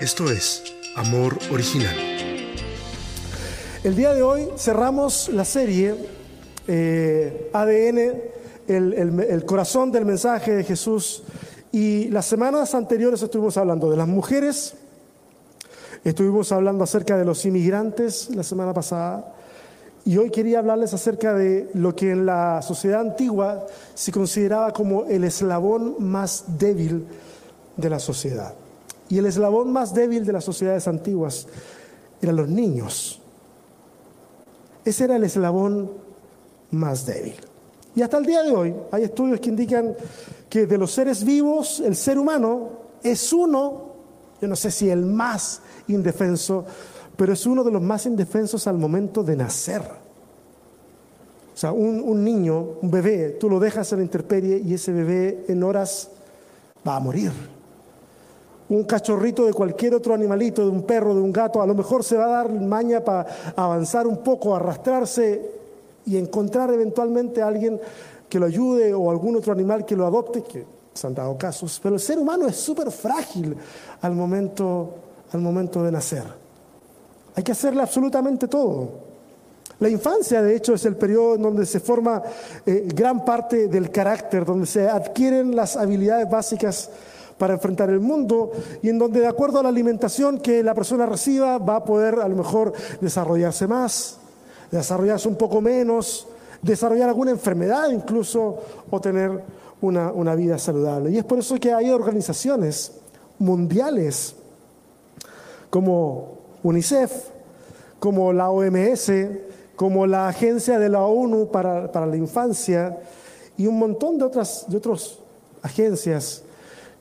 Esto 0.00 0.30
es 0.30 0.64
Amor 0.96 1.36
Original. 1.52 1.94
El 3.84 3.94
día 3.94 4.14
de 4.14 4.22
hoy 4.22 4.48
cerramos 4.56 5.28
la 5.28 5.44
serie 5.44 5.94
eh, 6.66 7.50
ADN, 7.52 7.98
el, 8.66 8.94
el- 8.94 9.20
el 9.20 9.44
corazón 9.44 9.92
del 9.92 10.06
mensaje 10.06 10.52
de 10.52 10.64
Jesús. 10.64 11.24
Y 11.70 12.08
las 12.08 12.24
semanas 12.24 12.74
anteriores 12.74 13.20
estuvimos 13.20 13.58
hablando 13.58 13.90
de 13.90 13.98
las 13.98 14.08
mujeres, 14.08 14.72
estuvimos 16.02 16.50
hablando 16.50 16.82
acerca 16.84 17.18
de 17.18 17.26
los 17.26 17.44
inmigrantes 17.44 18.30
la 18.34 18.42
semana 18.42 18.72
pasada. 18.72 19.34
Y 20.06 20.16
hoy 20.16 20.30
quería 20.30 20.60
hablarles 20.60 20.94
acerca 20.94 21.34
de 21.34 21.68
lo 21.74 21.94
que 21.94 22.10
en 22.12 22.24
la 22.24 22.62
sociedad 22.62 23.02
antigua 23.02 23.66
se 23.94 24.12
consideraba 24.12 24.72
como 24.72 25.04
el 25.04 25.24
eslabón 25.24 25.96
más 25.98 26.58
débil 26.58 27.04
de 27.76 27.90
la 27.90 27.98
sociedad. 27.98 28.54
Y 29.08 29.18
el 29.18 29.26
eslabón 29.26 29.72
más 29.72 29.94
débil 29.94 30.24
de 30.24 30.32
las 30.32 30.44
sociedades 30.44 30.88
antiguas 30.88 31.46
eran 32.20 32.36
los 32.36 32.48
niños. 32.48 33.20
Ese 34.84 35.04
era 35.04 35.16
el 35.16 35.24
eslabón 35.24 35.90
más 36.70 37.06
débil. 37.06 37.36
Y 37.96 38.02
hasta 38.02 38.18
el 38.18 38.26
día 38.26 38.42
de 38.42 38.50
hoy 38.50 38.74
hay 38.90 39.04
estudios 39.04 39.40
que 39.40 39.50
indican 39.50 39.94
que 40.48 40.66
de 40.66 40.78
los 40.78 40.92
seres 40.92 41.24
vivos, 41.24 41.80
el 41.80 41.96
ser 41.96 42.18
humano 42.18 42.70
es 43.02 43.32
uno, 43.32 43.92
yo 44.40 44.48
no 44.48 44.56
sé 44.56 44.70
si 44.70 44.90
el 44.90 45.04
más 45.04 45.60
indefenso, 45.88 46.64
pero 47.16 47.32
es 47.32 47.46
uno 47.46 47.62
de 47.62 47.70
los 47.70 47.82
más 47.82 48.06
indefensos 48.06 48.66
al 48.66 48.78
momento 48.78 49.22
de 49.22 49.36
nacer. 49.36 49.82
O 51.54 51.56
sea, 51.56 51.70
un, 51.70 52.24
niño, 52.24 52.78
un 52.82 52.90
bebé, 52.90 53.36
tú 53.38 53.48
lo 53.48 53.60
dejas 53.60 53.92
en 53.92 53.98
la 53.98 54.04
intemperie 54.04 54.58
y 54.58 54.74
ese 54.74 54.92
bebé 54.92 55.44
en 55.46 55.62
horas 55.62 56.10
va 56.86 56.96
a 56.96 57.00
morir. 57.00 57.30
Un 58.74 58.84
cachorrito 58.84 59.46
de 59.46 59.52
cualquier 59.52 59.94
otro 59.94 60.14
animalito, 60.14 60.62
de 60.62 60.68
un 60.68 60.82
perro, 60.82 61.14
de 61.14 61.20
un 61.20 61.32
gato, 61.32 61.62
a 61.62 61.66
lo 61.66 61.74
mejor 61.74 62.02
se 62.02 62.16
va 62.16 62.24
a 62.24 62.28
dar 62.28 62.52
maña 62.52 63.04
para 63.04 63.26
avanzar 63.54 64.06
un 64.06 64.16
poco, 64.18 64.54
arrastrarse 64.54 65.48
y 66.06 66.16
encontrar 66.16 66.72
eventualmente 66.72 67.40
a 67.40 67.46
alguien 67.46 67.80
que 68.28 68.40
lo 68.40 68.46
ayude 68.46 68.92
o 68.92 69.10
algún 69.12 69.36
otro 69.36 69.52
animal 69.52 69.84
que 69.86 69.94
lo 69.94 70.04
adopte, 70.04 70.42
que 70.42 70.64
se 70.92 71.06
han 71.06 71.14
dado 71.14 71.38
casos. 71.38 71.78
Pero 71.80 71.94
el 71.94 72.00
ser 72.00 72.18
humano 72.18 72.48
es 72.48 72.56
súper 72.56 72.90
frágil 72.90 73.56
al 74.00 74.12
momento, 74.12 74.94
al 75.32 75.40
momento 75.40 75.82
de 75.84 75.92
nacer. 75.92 76.24
Hay 77.36 77.44
que 77.44 77.52
hacerle 77.52 77.82
absolutamente 77.82 78.48
todo. 78.48 78.88
La 79.78 79.88
infancia, 79.88 80.42
de 80.42 80.56
hecho, 80.56 80.74
es 80.74 80.84
el 80.84 80.96
periodo 80.96 81.36
en 81.36 81.42
donde 81.42 81.64
se 81.64 81.78
forma 81.78 82.22
eh, 82.66 82.88
gran 82.92 83.24
parte 83.24 83.68
del 83.68 83.90
carácter, 83.92 84.44
donde 84.44 84.66
se 84.66 84.88
adquieren 84.88 85.54
las 85.54 85.76
habilidades 85.76 86.28
básicas 86.28 86.90
para 87.38 87.54
enfrentar 87.54 87.90
el 87.90 88.00
mundo 88.00 88.52
y 88.82 88.88
en 88.88 88.98
donde, 88.98 89.20
de 89.20 89.26
acuerdo 89.26 89.58
a 89.58 89.62
la 89.62 89.68
alimentación 89.68 90.38
que 90.38 90.62
la 90.62 90.74
persona 90.74 91.06
reciba, 91.06 91.58
va 91.58 91.76
a 91.76 91.84
poder 91.84 92.20
a 92.20 92.28
lo 92.28 92.36
mejor 92.36 92.72
desarrollarse 93.00 93.66
más, 93.66 94.18
desarrollarse 94.70 95.28
un 95.28 95.36
poco 95.36 95.60
menos, 95.60 96.26
desarrollar 96.62 97.08
alguna 97.08 97.30
enfermedad 97.30 97.90
incluso 97.90 98.58
o 98.90 99.00
tener 99.00 99.42
una, 99.80 100.34
vida 100.34 100.58
saludable. 100.58 101.10
Y 101.10 101.18
es 101.18 101.24
por 101.24 101.38
eso 101.38 101.56
que 101.56 101.72
hay 101.72 101.90
organizaciones 101.90 102.92
mundiales 103.38 104.34
como 105.68 106.38
UNICEF, 106.62 107.12
como 107.98 108.32
la 108.32 108.50
OMS, 108.50 109.12
como 109.76 110.06
la 110.06 110.28
Agencia 110.28 110.78
de 110.78 110.88
la 110.88 111.02
ONU 111.02 111.50
para, 111.50 112.06
la 112.06 112.16
Infancia 112.16 112.98
y 113.56 113.66
un 113.66 113.78
montón 113.78 114.18
de 114.18 114.24
otras 114.24 115.18
agencias 115.62 116.44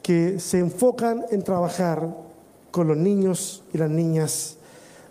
que 0.03 0.39
se 0.39 0.59
enfocan 0.59 1.25
en 1.31 1.41
trabajar 1.41 2.07
con 2.69 2.87
los 2.87 2.97
niños 2.97 3.63
y 3.73 3.77
las 3.77 3.89
niñas 3.89 4.57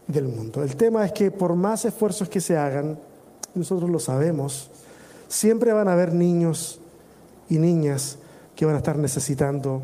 del 0.07 0.29
mundo. 0.29 0.63
El 0.63 0.77
tema 0.77 1.05
es 1.05 1.13
que 1.13 1.31
por 1.31 1.57
más 1.57 1.85
esfuerzos 1.85 2.29
que 2.29 2.41
se 2.41 2.57
hagan, 2.57 2.99
nosotros 3.55 3.91
lo 3.91 3.99
sabemos, 3.99 4.71
siempre 5.29 5.73
van 5.73 5.89
a 5.89 5.95
haber 5.95 6.13
niños 6.13 6.79
y 7.49 7.59
niñas 7.59 8.19
que 8.55 8.67
van 8.67 8.75
a 8.75 8.79
estar 8.79 8.99
necesitando 8.99 9.83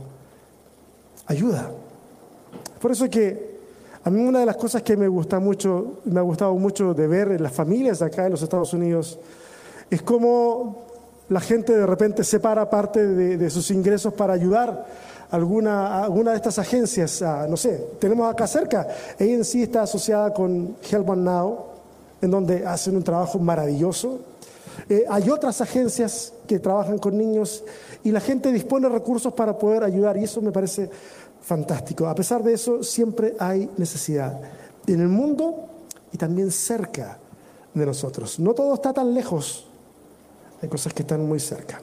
ayuda. 1.26 1.70
Por 2.80 2.92
eso 2.92 3.08
que 3.08 3.58
a 4.04 4.10
mí 4.10 4.20
una 4.20 4.40
de 4.40 4.46
las 4.46 4.56
cosas 4.56 4.82
que 4.82 4.96
me 4.96 5.08
gusta 5.08 5.40
mucho, 5.40 6.00
me 6.04 6.20
ha 6.20 6.22
gustado 6.22 6.54
mucho 6.54 6.94
de 6.94 7.06
ver 7.06 7.32
en 7.32 7.42
las 7.42 7.52
familias 7.52 8.02
acá 8.02 8.26
en 8.26 8.32
los 8.32 8.42
Estados 8.42 8.72
Unidos, 8.72 9.18
es 9.90 10.02
cómo 10.02 10.87
la 11.28 11.40
gente 11.40 11.76
de 11.76 11.86
repente 11.86 12.24
separa 12.24 12.68
parte 12.68 13.06
de, 13.06 13.50
sus 13.50 13.70
ingresos 13.70 14.14
para 14.14 14.32
ayudar 14.32 14.86
a 15.30 15.36
alguna, 15.36 16.02
alguna 16.02 16.30
de 16.30 16.36
estas 16.36 16.58
agencias. 16.58 17.22
no 17.48 17.56
sé, 17.56 17.84
tenemos 17.98 18.30
acá 18.30 18.46
cerca, 18.46 18.86
sí 19.42 19.62
está 19.62 19.82
asociada 19.82 20.32
con 20.32 20.76
Help 20.90 21.08
One 21.08 21.22
Now, 21.22 21.58
en 22.20 22.30
donde 22.30 22.66
hacen 22.66 22.96
un 22.96 23.02
trabajo 23.02 23.38
maravilloso. 23.38 24.20
Eh, 24.88 25.04
hay 25.08 25.28
otras 25.28 25.60
agencias 25.60 26.32
que 26.46 26.58
trabajan 26.58 26.98
con 26.98 27.18
niños 27.18 27.64
y 28.04 28.10
la 28.10 28.20
gente 28.20 28.52
dispone 28.52 28.88
de 28.88 28.94
recursos 28.94 29.32
para 29.34 29.58
poder 29.58 29.84
ayudar 29.84 30.16
y 30.16 30.24
eso 30.24 30.40
me 30.40 30.52
parece 30.52 30.88
fantástico. 31.42 32.06
A 32.06 32.14
pesar 32.14 32.42
de 32.42 32.54
eso, 32.54 32.82
siempre 32.82 33.34
hay 33.38 33.68
necesidad 33.76 34.40
en 34.86 35.00
el 35.00 35.08
mundo 35.08 35.66
y 36.12 36.16
también 36.16 36.50
cerca 36.50 37.18
de 37.74 37.86
nosotros. 37.86 38.38
No 38.38 38.54
todo 38.54 38.74
está 38.74 38.92
tan 38.92 39.12
lejos, 39.12 39.67
hay 40.62 40.68
cosas 40.68 40.92
que 40.92 41.02
están 41.02 41.26
muy 41.26 41.40
cerca. 41.40 41.80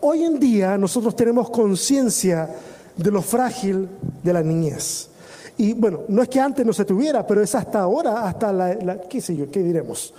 Hoy 0.00 0.24
en 0.24 0.38
día 0.38 0.78
nosotros 0.78 1.16
tenemos 1.16 1.50
conciencia 1.50 2.48
de 2.96 3.10
lo 3.10 3.22
frágil 3.22 3.88
de 4.22 4.32
la 4.32 4.42
niñez. 4.42 5.08
Y 5.56 5.72
bueno, 5.72 6.00
no 6.08 6.22
es 6.22 6.28
que 6.28 6.40
antes 6.40 6.64
no 6.64 6.72
se 6.72 6.84
tuviera, 6.84 7.26
pero 7.26 7.42
es 7.42 7.54
hasta 7.54 7.80
ahora, 7.80 8.28
hasta 8.28 8.52
la, 8.52 8.74
la- 8.74 9.00
qué 9.00 9.20
sé 9.20 9.34
yo, 9.36 9.50
qué 9.50 9.60
diremos, 9.60 10.14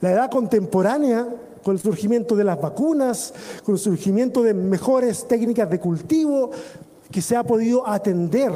la 0.00 0.12
edad 0.12 0.30
contemporánea, 0.30 1.26
con 1.64 1.74
el 1.74 1.80
surgimiento 1.80 2.36
de 2.36 2.44
las 2.44 2.60
vacunas, 2.60 3.32
con 3.64 3.74
el 3.74 3.80
surgimiento 3.80 4.42
de 4.42 4.52
mejores 4.52 5.26
técnicas 5.26 5.68
de 5.70 5.80
cultivo, 5.80 6.50
que 7.10 7.22
se 7.22 7.36
ha 7.36 7.42
podido 7.42 7.88
atender 7.88 8.52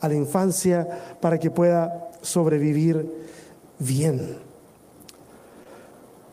a 0.00 0.08
la 0.08 0.14
infancia 0.14 1.16
para 1.20 1.38
que 1.38 1.50
pueda 1.50 2.10
sobrevivir 2.20 3.08
bien. 3.78 4.38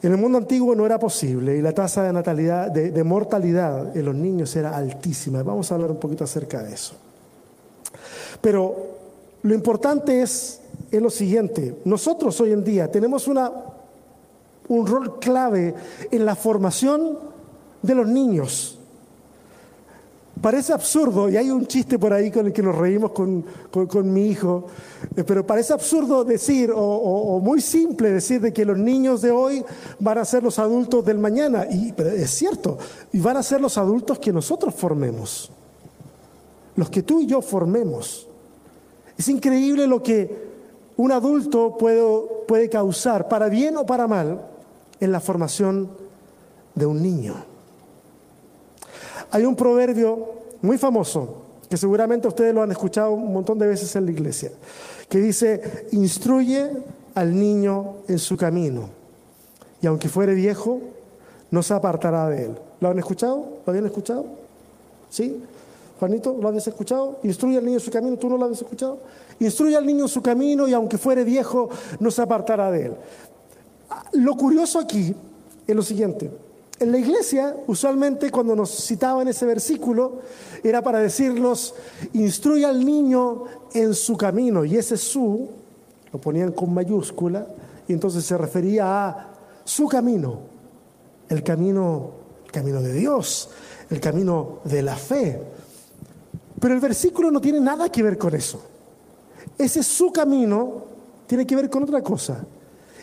En 0.04 0.12
el 0.12 0.18
mundo 0.18 0.38
antiguo 0.38 0.76
no 0.76 0.86
era 0.86 1.00
posible 1.00 1.58
y 1.58 1.62
la 1.62 1.72
tasa 1.72 2.04
de 2.04 2.12
natalidad, 2.12 2.70
de, 2.70 3.04
mortalidad 3.06 3.96
en 3.96 4.04
los 4.04 4.14
niños 4.14 4.54
era 4.58 4.76
altísima. 4.76 5.42
Vamos 5.44 5.72
a 5.72 5.76
hablar 5.76 5.92
un 5.92 6.00
poquito 6.00 6.26
acerca 6.26 6.62
de 6.62 6.74
eso. 6.74 6.96
Pero 8.42 8.76
lo 9.44 9.54
importante 9.54 10.22
es, 10.22 10.60
es 10.92 11.02
lo 11.02 11.10
siguiente. 11.10 11.80
Nosotros 11.86 12.40
hoy 12.42 12.52
en 12.52 12.66
día 12.66 12.92
tenemos 12.92 13.30
una, 13.30 13.50
un 14.68 14.86
rol 14.86 15.20
clave 15.20 15.74
en 16.12 16.26
la 16.26 16.36
formación 16.36 17.18
de 17.82 17.96
los 17.96 18.08
niños. 18.08 18.80
Parece 20.44 20.74
absurdo, 20.74 21.30
y 21.30 21.38
hay 21.38 21.50
un 21.50 21.66
chiste 21.66 21.98
por 21.98 22.12
ahí 22.12 22.30
con 22.30 22.46
el 22.48 22.52
que 22.52 22.62
nos 22.62 22.76
reímos 22.76 23.14
con, 23.14 23.46
con- 23.72 24.12
mi 24.14 24.28
hijo, 24.28 24.66
eh, 25.16 25.24
pero 25.24 25.48
parece 25.48 25.72
absurdo 25.72 26.26
decir, 26.26 26.70
o, 26.70 26.78
o- 26.82 27.40
muy 27.40 27.62
simple 27.62 28.12
decir, 28.12 28.42
de 28.42 28.52
que 28.52 28.66
los 28.66 28.78
niños 28.78 29.22
de 29.22 29.32
hoy 29.32 29.64
van 30.00 30.18
a 30.18 30.26
ser 30.26 30.44
los 30.44 30.60
adultos 30.60 31.06
del 31.06 31.18
mañana. 31.18 31.66
Y, 31.72 31.94
es 31.98 32.30
cierto, 32.32 32.78
y 33.14 33.22
van 33.22 33.38
a 33.38 33.42
ser 33.44 33.62
los 33.62 33.78
adultos 33.78 34.20
que 34.20 34.34
nosotros 34.34 34.76
formemos, 34.76 35.50
los 36.76 36.90
que 36.90 37.04
tú 37.04 37.22
y 37.22 37.26
yo 37.26 37.42
formemos. 37.42 38.28
Es 39.18 39.30
increíble 39.30 39.88
lo 39.88 40.04
que 40.04 40.52
un 40.98 41.14
adulto 41.14 41.78
puede, 41.78 42.04
puede 42.50 42.70
causar, 42.70 43.30
para 43.30 43.48
bien 43.48 43.78
o 43.78 43.86
para 43.86 44.08
mal, 44.10 44.42
en 45.00 45.10
la 45.14 45.22
formación 45.22 45.90
de 46.76 46.86
un 46.86 47.02
niño. 47.02 47.53
Hay 49.34 49.46
un 49.46 49.56
proverbio 49.56 50.30
muy 50.62 50.78
famoso, 50.78 51.38
que 51.68 51.76
seguramente 51.76 52.28
ustedes 52.28 52.54
lo 52.54 52.62
han 52.62 52.70
escuchado 52.72 53.14
un 53.14 53.34
montón 53.34 53.58
de 53.58 53.66
veces 53.66 53.96
en 53.96 54.06
la 54.06 54.12
iglesia, 54.12 54.52
que 55.10 55.18
dice, 55.18 55.88
instruye 55.92 56.70
al 57.16 57.36
niño 57.36 57.96
en 58.08 58.20
su 58.20 58.38
camino, 58.38 58.90
y 59.82 59.88
aunque 59.88 60.08
fuere 60.08 60.36
viejo, 60.36 60.82
no 61.50 61.64
se 61.64 61.74
apartará 61.74 62.30
de 62.30 62.46
él. 62.46 62.58
¿Lo 62.80 62.90
han 62.90 63.00
escuchado? 63.00 63.58
¿Lo 63.66 63.72
habían 63.72 63.88
escuchado? 63.88 64.24
¿Sí? 65.10 65.42
Juanito, 66.00 66.38
¿lo 66.40 66.50
habías 66.50 66.68
escuchado? 66.68 67.18
Instruye 67.24 67.58
al 67.58 67.66
niño 67.66 67.78
en 67.78 67.84
su 67.84 67.90
camino, 67.90 68.16
¿tú 68.18 68.30
no 68.30 68.38
lo 68.38 68.46
habías 68.46 68.62
escuchado? 68.62 69.00
Instruye 69.40 69.76
al 69.76 69.86
niño 69.88 70.04
en 70.04 70.10
su 70.10 70.22
camino 70.22 70.68
y 70.68 70.74
aunque 70.74 71.00
fuere 71.00 71.24
viejo, 71.24 71.72
no 72.00 72.12
se 72.12 72.22
apartará 72.22 72.70
de 72.70 72.86
él. 72.86 72.94
Lo 74.12 74.38
curioso 74.38 74.78
aquí 74.78 75.16
es 75.66 75.76
lo 75.76 75.82
siguiente. 75.82 76.30
En 76.80 76.92
la 76.92 76.98
iglesia, 76.98 77.56
usualmente 77.68 78.32
cuando 78.32 78.56
nos 78.56 78.72
citaban 78.72 79.28
ese 79.28 79.46
versículo, 79.46 80.22
era 80.64 80.82
para 80.82 81.00
decirnos, 81.00 81.76
instruye 82.14 82.66
al 82.66 82.84
niño 82.84 83.44
en 83.74 83.94
su 83.94 84.18
camino. 84.18 84.66
Y 84.66 84.76
ese 84.76 84.98
su, 84.98 85.50
lo 86.12 86.20
ponían 86.20 86.52
con 86.52 86.74
mayúscula, 86.74 87.48
y 87.88 87.94
entonces 87.94 88.26
se 88.26 88.38
refería 88.38 89.08
a 89.08 89.30
su 89.64 89.88
camino, 89.88 90.40
el 91.30 91.44
camino, 91.44 92.12
el 92.46 92.52
camino 92.52 92.82
de 92.82 92.94
Dios, 92.94 93.50
el 93.90 94.00
camino 94.00 94.60
de 94.64 94.82
la 94.82 94.96
fe. 94.96 95.42
Pero 96.60 96.74
el 96.74 96.80
versículo 96.80 97.30
no 97.30 97.40
tiene 97.40 97.60
nada 97.60 97.90
que 97.90 98.04
ver 98.04 98.18
con 98.18 98.34
eso. 98.34 98.62
Ese 99.58 99.84
su 99.84 100.12
camino 100.12 100.84
tiene 101.28 101.46
que 101.46 101.56
ver 101.56 101.70
con 101.70 101.84
otra 101.84 102.02
cosa. 102.02 102.44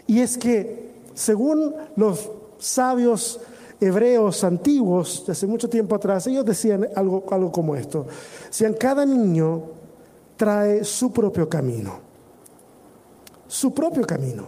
Y 0.06 0.20
es 0.20 0.36
que, 0.36 0.90
según 1.14 1.74
los 1.96 2.30
sabios 2.58 3.40
hebreos 3.80 4.44
antiguos, 4.44 5.24
de 5.26 5.32
hace 5.32 5.46
mucho 5.46 5.68
tiempo 5.68 5.94
atrás, 5.94 6.26
ellos 6.26 6.44
decían 6.44 6.86
algo, 6.94 7.24
algo 7.30 7.50
como 7.50 7.74
esto. 7.76 8.06
Decían, 8.48 8.74
cada 8.74 9.06
niño 9.06 9.62
trae 10.36 10.84
su 10.84 11.12
propio 11.12 11.48
camino. 11.48 11.98
Su 13.48 13.72
propio 13.72 14.06
camino. 14.06 14.44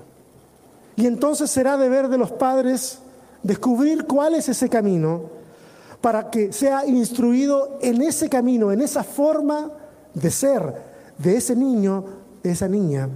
Y 0.96 1.06
entonces 1.06 1.50
será 1.50 1.76
deber 1.76 2.08
de 2.08 2.18
los 2.18 2.30
padres 2.30 2.98
descubrir 3.42 4.06
cuál 4.06 4.34
es 4.34 4.48
ese 4.48 4.68
camino 4.68 5.22
para 6.00 6.30
que 6.30 6.52
sea 6.52 6.86
instruido 6.86 7.78
en 7.80 8.02
ese 8.02 8.28
camino, 8.28 8.70
en 8.70 8.82
esa 8.82 9.02
forma 9.02 9.70
de 10.14 10.30
ser 10.30 10.74
de 11.18 11.36
ese 11.36 11.56
niño, 11.56 12.04
de 12.42 12.50
esa 12.50 12.68
niña. 12.68 13.08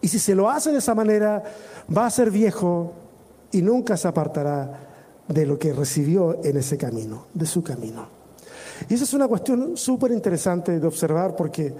Y 0.00 0.08
si 0.08 0.18
se 0.18 0.34
lo 0.34 0.48
hace 0.48 0.70
de 0.70 0.78
esa 0.78 0.94
manera, 0.94 1.42
va 1.94 2.06
a 2.06 2.10
ser 2.10 2.30
viejo 2.30 2.92
y 3.52 3.62
nunca 3.62 3.96
se 3.96 4.08
apartará 4.08 4.83
de 5.28 5.46
lo 5.46 5.58
que 5.58 5.72
recibió 5.72 6.44
en 6.44 6.56
ese 6.56 6.76
camino, 6.76 7.26
de 7.32 7.46
su 7.46 7.62
camino. 7.62 8.06
Y 8.88 8.94
esa 8.94 9.04
es 9.04 9.14
una 9.14 9.28
cuestión 9.28 9.76
súper 9.76 10.10
interesante 10.10 10.78
de 10.78 10.86
observar 10.86 11.36
porque 11.36 11.72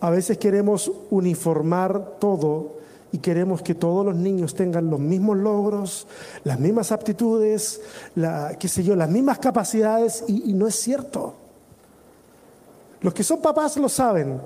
a 0.00 0.10
veces 0.10 0.38
queremos 0.38 0.90
uniformar 1.10 2.16
todo 2.20 2.78
y 3.10 3.18
queremos 3.18 3.62
que 3.62 3.74
todos 3.74 4.04
los 4.04 4.14
niños 4.14 4.54
tengan 4.54 4.90
los 4.90 5.00
mismos 5.00 5.36
logros, 5.38 6.06
las 6.44 6.60
mismas 6.60 6.92
aptitudes, 6.92 7.80
qué 8.58 8.68
sé 8.68 8.84
yo, 8.84 8.94
las 8.94 9.10
mismas 9.10 9.38
capacidades 9.38 10.24
y 10.28 10.52
no 10.52 10.66
es 10.66 10.76
cierto. 10.76 11.34
Los 13.00 13.14
que 13.14 13.22
son 13.22 13.40
papás 13.40 13.76
lo 13.76 13.88
saben, 13.88 14.40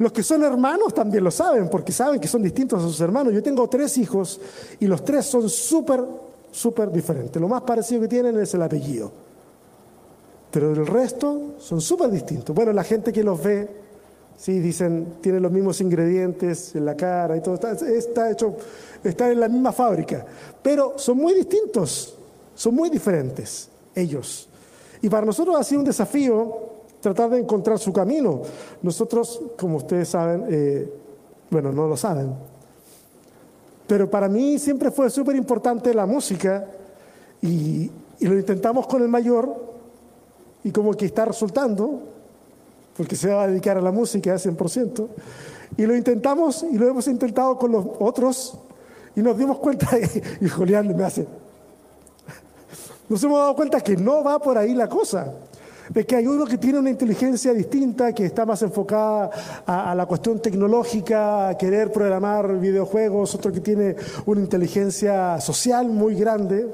los 0.00 0.12
que 0.12 0.22
son 0.22 0.42
hermanos 0.42 0.94
también 0.94 1.22
lo 1.22 1.30
saben, 1.30 1.68
porque 1.68 1.92
saben 1.92 2.18
que 2.18 2.26
son 2.26 2.42
distintos 2.42 2.82
a 2.82 2.86
sus 2.86 2.98
hermanos. 3.02 3.34
Yo 3.34 3.42
tengo 3.42 3.68
tres 3.68 3.98
hijos 3.98 4.40
y 4.80 4.86
los 4.86 5.04
tres 5.04 5.26
son 5.26 5.50
súper, 5.50 6.02
súper 6.50 6.90
diferentes. 6.90 7.40
Lo 7.40 7.48
más 7.48 7.60
parecido 7.60 8.00
que 8.00 8.08
tienen 8.08 8.40
es 8.40 8.54
el 8.54 8.62
apellido. 8.62 9.12
Pero 10.50 10.72
el 10.72 10.86
resto 10.86 11.52
son 11.58 11.82
súper 11.82 12.10
distintos. 12.10 12.56
Bueno, 12.56 12.72
la 12.72 12.82
gente 12.82 13.12
que 13.12 13.22
los 13.22 13.42
ve, 13.42 13.68
sí, 14.38 14.58
dicen, 14.58 15.16
tienen 15.20 15.42
los 15.42 15.52
mismos 15.52 15.82
ingredientes 15.82 16.74
en 16.74 16.86
la 16.86 16.96
cara 16.96 17.36
y 17.36 17.42
todo, 17.42 17.56
está, 17.56 17.72
está 17.72 18.30
hecho, 18.30 18.56
está 19.04 19.30
en 19.30 19.38
la 19.38 19.48
misma 19.50 19.70
fábrica. 19.70 20.24
Pero 20.62 20.94
son 20.96 21.18
muy 21.18 21.34
distintos, 21.34 22.14
son 22.54 22.74
muy 22.74 22.88
diferentes 22.88 23.68
ellos. 23.94 24.48
Y 25.02 25.10
para 25.10 25.26
nosotros 25.26 25.56
ha 25.58 25.62
sido 25.62 25.80
un 25.80 25.86
desafío 25.86 26.69
tratar 27.00 27.30
de 27.30 27.38
encontrar 27.38 27.78
su 27.78 27.92
camino. 27.92 28.42
Nosotros, 28.82 29.40
como 29.58 29.78
ustedes 29.78 30.08
saben, 30.08 30.44
eh, 30.48 30.92
bueno, 31.50 31.72
no 31.72 31.88
lo 31.88 31.96
saben, 31.96 32.32
pero 33.86 34.08
para 34.08 34.28
mí 34.28 34.58
siempre 34.58 34.90
fue 34.90 35.10
súper 35.10 35.34
importante 35.34 35.92
la 35.92 36.06
música 36.06 36.66
y, 37.42 37.90
lo 38.20 38.38
intentamos 38.38 38.86
con 38.86 39.02
el 39.02 39.08
mayor 39.08 39.56
y 40.62 40.70
como 40.70 40.92
que 40.92 41.06
está 41.06 41.24
resultando, 41.24 42.00
porque 42.96 43.16
se 43.16 43.32
va 43.32 43.44
a 43.44 43.48
dedicar 43.48 43.78
a 43.78 43.80
la 43.80 43.90
música 43.90 44.34
100%, 44.34 45.08
y 45.78 45.86
lo 45.86 45.96
intentamos 45.96 46.62
y 46.70 46.76
lo 46.76 46.86
hemos 46.86 47.08
intentado 47.08 47.58
con 47.58 47.72
los 47.72 47.86
otros 47.98 48.58
y 49.16 49.22
nos 49.22 49.38
dimos 49.38 49.58
cuenta, 49.58 49.88
y 50.40 50.48
Julián 50.48 50.94
me 50.94 51.02
hace, 51.02 51.26
nos 53.08 53.24
hemos 53.24 53.38
dado 53.38 53.56
cuenta 53.56 53.80
que 53.80 53.96
no 53.96 54.22
va 54.22 54.38
por 54.38 54.58
ahí 54.58 54.74
la 54.74 54.88
cosa 54.88 55.32
de 55.90 56.06
que 56.06 56.16
hay 56.16 56.26
uno 56.26 56.46
que 56.46 56.56
tiene 56.56 56.78
una 56.78 56.90
inteligencia 56.90 57.52
distinta, 57.52 58.12
que 58.12 58.24
está 58.24 58.46
más 58.46 58.62
enfocada 58.62 59.30
a, 59.66 59.94
la 59.94 60.06
cuestión 60.06 60.40
tecnológica, 60.40 61.48
a 61.48 61.58
querer 61.58 61.90
programar 61.90 62.58
videojuegos, 62.58 63.34
otro 63.34 63.50
que 63.52 63.60
tiene 63.60 63.96
una 64.26 64.40
inteligencia 64.40 65.40
social 65.40 65.88
muy 65.88 66.14
grande, 66.14 66.66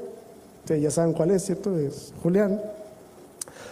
ustedes 0.59 0.83
ya 0.83 0.91
saben 0.91 1.13
cuál 1.13 1.31
es, 1.31 1.43
¿cierto? 1.45 1.77
Es 1.77 2.13
Julián. 2.21 2.61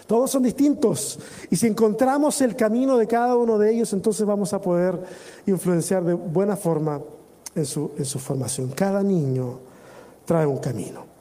Todos 0.07 0.31
son 0.31 0.43
distintos 0.43 1.19
y 1.49 1.55
si 1.55 1.67
encontramos 1.67 2.39
el 2.41 2.55
camino 2.55 2.97
de 2.97 3.07
cada 3.07 3.35
uno 3.35 3.57
de 3.57 3.71
ellos, 3.71 3.93
entonces 3.93 4.25
vamos 4.25 4.53
a 4.53 4.61
poder 4.61 4.99
influenciar 5.47 6.03
de 6.03 6.13
buena 6.13 6.55
forma 6.55 7.01
en 7.55 7.65
su, 7.65 7.91
en 7.97 8.05
su 8.05 8.19
formación. 8.19 8.69
Cada 8.69 9.01
niño 9.01 9.59
trae 10.25 10.45
un 10.45 10.57
camino. 10.57 11.14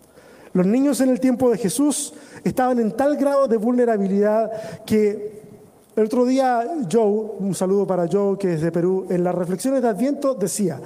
Los 0.54 0.66
niños 0.66 1.00
en 1.00 1.10
el 1.10 1.20
tiempo 1.20 1.50
de 1.50 1.58
Jesús 1.58 2.14
estaban 2.44 2.78
en 2.78 2.92
tal 2.92 3.16
grado 3.16 3.48
de 3.48 3.56
vulnerabilidad 3.56 4.84
que 4.84 5.42
el 5.96 6.04
otro 6.04 6.24
día 6.24 6.64
Joe, 6.90 7.32
un 7.38 7.54
saludo 7.54 7.86
para 7.86 8.08
Joe 8.10 8.38
que 8.38 8.54
es 8.54 8.60
de 8.60 8.70
Perú, 8.70 9.06
en 9.10 9.24
las 9.24 9.34
reflexiones 9.34 9.82
de 9.82 9.88
Adviento 9.88 10.34
decía, 10.34 10.80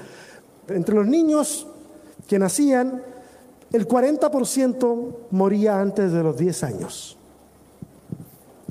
entre 0.69 0.95
los 0.95 1.07
niños 1.07 1.67
que 2.27 2.39
nacían, 2.39 3.03
el 3.71 3.87
40% 3.87 5.17
moría 5.33 5.81
antes 5.81 6.13
de 6.13 6.23
los 6.23 6.37
10 6.37 6.65
años. 6.65 7.19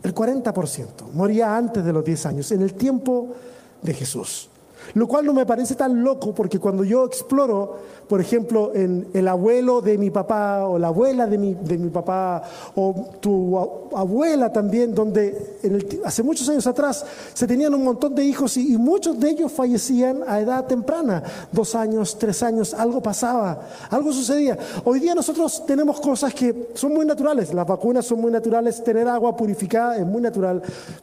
El 0.02 0.16
40% 0.16 1.12
moría 1.14 1.56
antes 1.56 1.86
de 1.86 1.94
los 1.94 2.04
10 2.04 2.26
años, 2.26 2.52
en 2.52 2.64
el 2.64 2.74
tiempo 2.74 3.36
de 3.84 3.94
Jesús. 3.94 4.50
Lo 4.94 5.07
cual 5.07 5.25
no 5.25 5.34
me 5.34 5.45
parece 5.45 5.75
tan 5.75 6.04
loco 6.04 6.34
porque 6.34 6.60
cuando 6.60 6.84
yo 6.84 7.06
exploro, 7.06 7.78
por 8.07 8.22
ejemplo, 8.22 8.72
en 8.74 9.07
el 9.13 9.28
abuelo 9.28 9.81
de 9.81 9.98
mi 9.98 10.10
papá 10.10 10.66
o 10.66 10.80
la 10.80 10.88
abuela 10.88 11.28
de 11.28 11.38
mi, 11.38 11.54
de 11.54 11.78
mi 11.78 11.89
papá 11.89 12.44
o 12.75 13.10
tu 13.19 13.57
abuela 13.95 14.51
también, 14.51 14.94
donde 14.94 15.57
el, 15.63 16.01
hace 16.06 16.24
muchos 16.24 16.48
años 16.50 16.66
atrás 16.68 17.06
se 17.34 17.48
tenían 17.48 17.74
un 17.74 17.84
montón 17.84 18.16
de 18.16 18.24
hijos 18.24 18.57
y, 18.57 18.78
muchos 18.78 19.19
de 19.19 19.30
ellos 19.30 19.51
fallecían 19.51 20.22
a 20.28 20.39
edad 20.39 20.66
temprana, 20.66 21.24
dos 21.51 21.75
años, 21.75 22.18
tres 22.18 22.42
años, 22.44 22.74
algo 22.74 23.01
pasaba, 23.01 23.62
algo 23.89 24.13
sucedía. 24.13 24.57
Hoy 24.86 25.00
día 25.00 25.13
nosotros 25.13 25.66
tenemos 25.66 26.00
cosas 26.00 26.34
que 26.34 26.69
son 26.74 26.94
muy 26.94 27.06
naturales, 27.06 27.54
las 27.54 27.68
vacunas 27.68 28.06
son 28.06 28.22
muy 28.22 28.31
naturales, 28.31 28.84
tener 28.84 29.07
agua 29.07 29.36
purificada 29.36 29.98
es 29.98 30.06
muy 30.06 30.22
natural, 30.22 30.62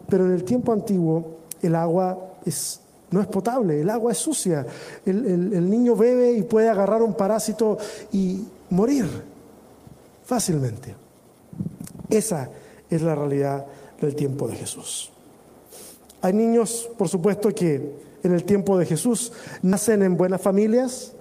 pero 0.08 0.24
en 0.24 0.32
el 0.32 0.44
tiempo 0.44 0.72
antiguo 0.72 1.24
el 1.62 1.74
agua 1.74 2.18
es 2.44 2.80
no 3.14 3.20
es 3.20 3.28
potable, 3.28 3.80
el 3.80 3.88
agua 3.88 4.10
es 4.10 4.18
sucia, 4.18 4.66
el, 5.06 5.70
niño 5.70 5.94
bebe 5.94 6.32
y 6.32 6.42
puede 6.42 6.68
agarrar 6.68 7.00
un 7.00 7.14
parásito 7.14 7.78
y 8.12 8.42
morir 8.70 9.06
fácilmente. 10.24 10.96
Esa 12.10 12.50
es 12.90 13.02
la 13.02 13.14
realidad 13.14 13.64
del 14.00 14.16
tiempo 14.16 14.48
de 14.48 14.56
Jesús. 14.56 15.12
Hay 16.22 16.32
niños, 16.32 16.90
por 16.98 17.08
supuesto, 17.08 17.54
que 17.54 17.94
en 18.24 18.34
el 18.34 18.42
tiempo 18.42 18.76
de 18.76 18.84
Jesús 18.84 19.32
nacen 19.62 20.02
en 20.02 20.16
buenas 20.16 20.40
familias. 20.40 21.12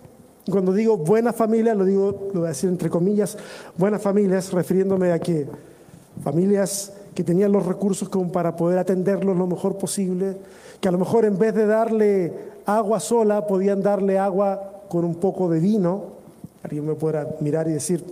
Cuando 0.49 0.73
digo 0.73 0.97
buenas 0.97 1.35
familias, 1.35 1.77
lo 1.77 1.85
digo, 1.85 2.31
lo 2.33 2.39
voy 2.39 2.47
a 2.47 2.49
decir 2.49 2.69
entre 2.69 2.89
comillas, 2.89 3.37
buenas 3.77 4.01
familias, 4.01 4.51
refiriéndome 4.51 5.11
a 5.11 5.19
que 5.19 5.47
familias 6.23 6.91
que 7.13 7.23
tenían 7.23 7.51
los 7.51 7.67
recursos 7.67 8.09
como 8.09 8.31
para 8.31 8.55
poder 8.55 8.79
atenderlos 8.79 9.37
lo 9.37 9.45
mejor 9.45 9.77
posible, 9.77 10.37
que 10.83 10.89
a 10.89 10.91
lo 10.91 10.97
mejor 10.97 11.23
en 11.23 11.37
vez 11.37 11.55
de 11.55 11.65
darle 11.65 12.33
agua 12.65 12.99
sola, 12.99 13.47
podían 13.47 13.81
darle 13.81 14.19
agua 14.19 14.81
con 14.89 15.05
un 15.05 15.15
poco 15.15 15.47
de 15.47 15.61
vino. 15.61 16.07
Alguien 16.61 16.85
me 16.85 16.93
pueda 16.93 17.25
mirar 17.39 17.69
y 17.69 17.71
decir, 17.71 18.03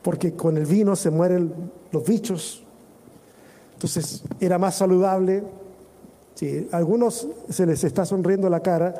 porque 0.00 0.32
con 0.32 0.56
el 0.56 0.64
vino 0.64 0.96
se 0.96 1.10
mueren 1.10 1.52
los 1.92 2.02
bichos. 2.02 2.62
Entonces 3.74 4.22
era 4.40 4.56
más 4.56 4.76
saludable. 4.76 5.42
Sí, 6.34 6.66
a 6.72 6.78
algunos 6.78 7.28
se 7.50 7.66
les 7.66 7.84
está 7.84 8.06
sonriendo 8.06 8.48
la 8.48 8.60
cara, 8.60 8.94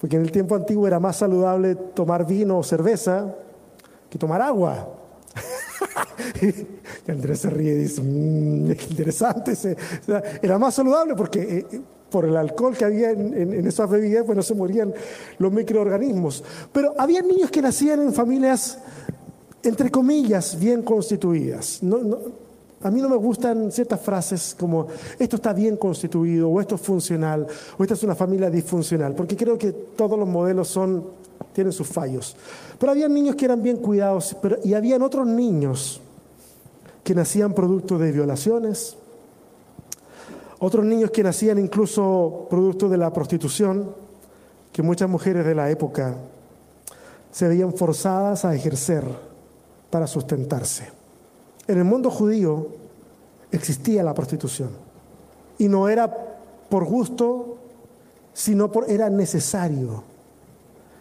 porque 0.00 0.14
en 0.14 0.22
el 0.22 0.30
tiempo 0.30 0.54
antiguo 0.54 0.86
era 0.86 1.00
más 1.00 1.16
saludable 1.16 1.74
tomar 1.74 2.24
vino 2.24 2.56
o 2.56 2.62
cerveza 2.62 3.34
que 4.08 4.16
tomar 4.16 4.42
agua. 4.42 4.86
y 7.06 7.10
Andrés 7.10 7.40
se 7.40 7.50
ríe 7.50 7.72
y 7.72 7.76
dice, 7.76 8.02
mmm, 8.02 8.70
interesante. 8.90 9.54
Era 10.42 10.58
más 10.58 10.74
saludable 10.74 11.14
porque 11.14 11.66
eh, 11.70 11.80
por 12.10 12.24
el 12.24 12.36
alcohol 12.36 12.76
que 12.76 12.84
había 12.84 13.10
en, 13.10 13.34
en, 13.34 13.52
en 13.52 13.66
esas 13.66 13.88
bebidas, 13.90 14.24
pues 14.24 14.36
no 14.36 14.42
se 14.42 14.54
morían 14.54 14.94
los 15.38 15.52
microorganismos. 15.52 16.44
Pero 16.72 16.94
había 16.98 17.22
niños 17.22 17.50
que 17.50 17.62
nacían 17.62 18.02
en 18.02 18.12
familias, 18.12 18.78
entre 19.62 19.90
comillas, 19.90 20.58
bien 20.58 20.82
constituidas. 20.82 21.82
No, 21.82 21.98
no, 21.98 22.18
a 22.82 22.90
mí 22.90 23.00
no 23.00 23.08
me 23.08 23.16
gustan 23.16 23.72
ciertas 23.72 24.00
frases 24.00 24.54
como 24.58 24.86
esto 25.18 25.36
está 25.36 25.52
bien 25.52 25.76
constituido 25.76 26.48
o 26.48 26.60
esto 26.60 26.74
es 26.74 26.80
funcional 26.80 27.46
o 27.78 27.82
esta 27.82 27.94
es 27.94 28.02
una 28.02 28.14
familia 28.14 28.50
disfuncional, 28.50 29.14
porque 29.14 29.36
creo 29.36 29.56
que 29.56 29.72
todos 29.72 30.18
los 30.18 30.28
modelos 30.28 30.68
son, 30.68 31.04
tienen 31.52 31.72
sus 31.72 31.88
fallos. 31.88 32.36
Pero 32.78 32.92
había 32.92 33.08
niños 33.08 33.34
que 33.34 33.46
eran 33.46 33.62
bien 33.62 33.78
cuidados 33.78 34.36
pero, 34.40 34.58
y 34.62 34.74
habían 34.74 35.02
otros 35.02 35.26
niños 35.26 36.00
que 37.06 37.14
nacían 37.14 37.54
producto 37.54 37.98
de 37.98 38.10
violaciones, 38.10 38.96
otros 40.58 40.84
niños 40.84 41.12
que 41.12 41.22
nacían 41.22 41.56
incluso 41.56 42.48
producto 42.50 42.88
de 42.88 42.96
la 42.96 43.12
prostitución, 43.12 43.94
que 44.72 44.82
muchas 44.82 45.08
mujeres 45.08 45.46
de 45.46 45.54
la 45.54 45.70
época 45.70 46.16
se 47.30 47.46
veían 47.46 47.72
forzadas 47.72 48.44
a 48.44 48.56
ejercer 48.56 49.04
para 49.88 50.08
sustentarse. 50.08 50.90
En 51.68 51.78
el 51.78 51.84
mundo 51.84 52.10
judío, 52.10 52.66
existía 53.52 54.02
la 54.02 54.12
prostitución. 54.12 54.70
Y 55.58 55.68
no 55.68 55.88
era 55.88 56.12
por 56.68 56.86
gusto, 56.86 57.58
sino 58.34 58.72
por 58.72 58.90
era 58.90 59.08
necesario. 59.08 60.02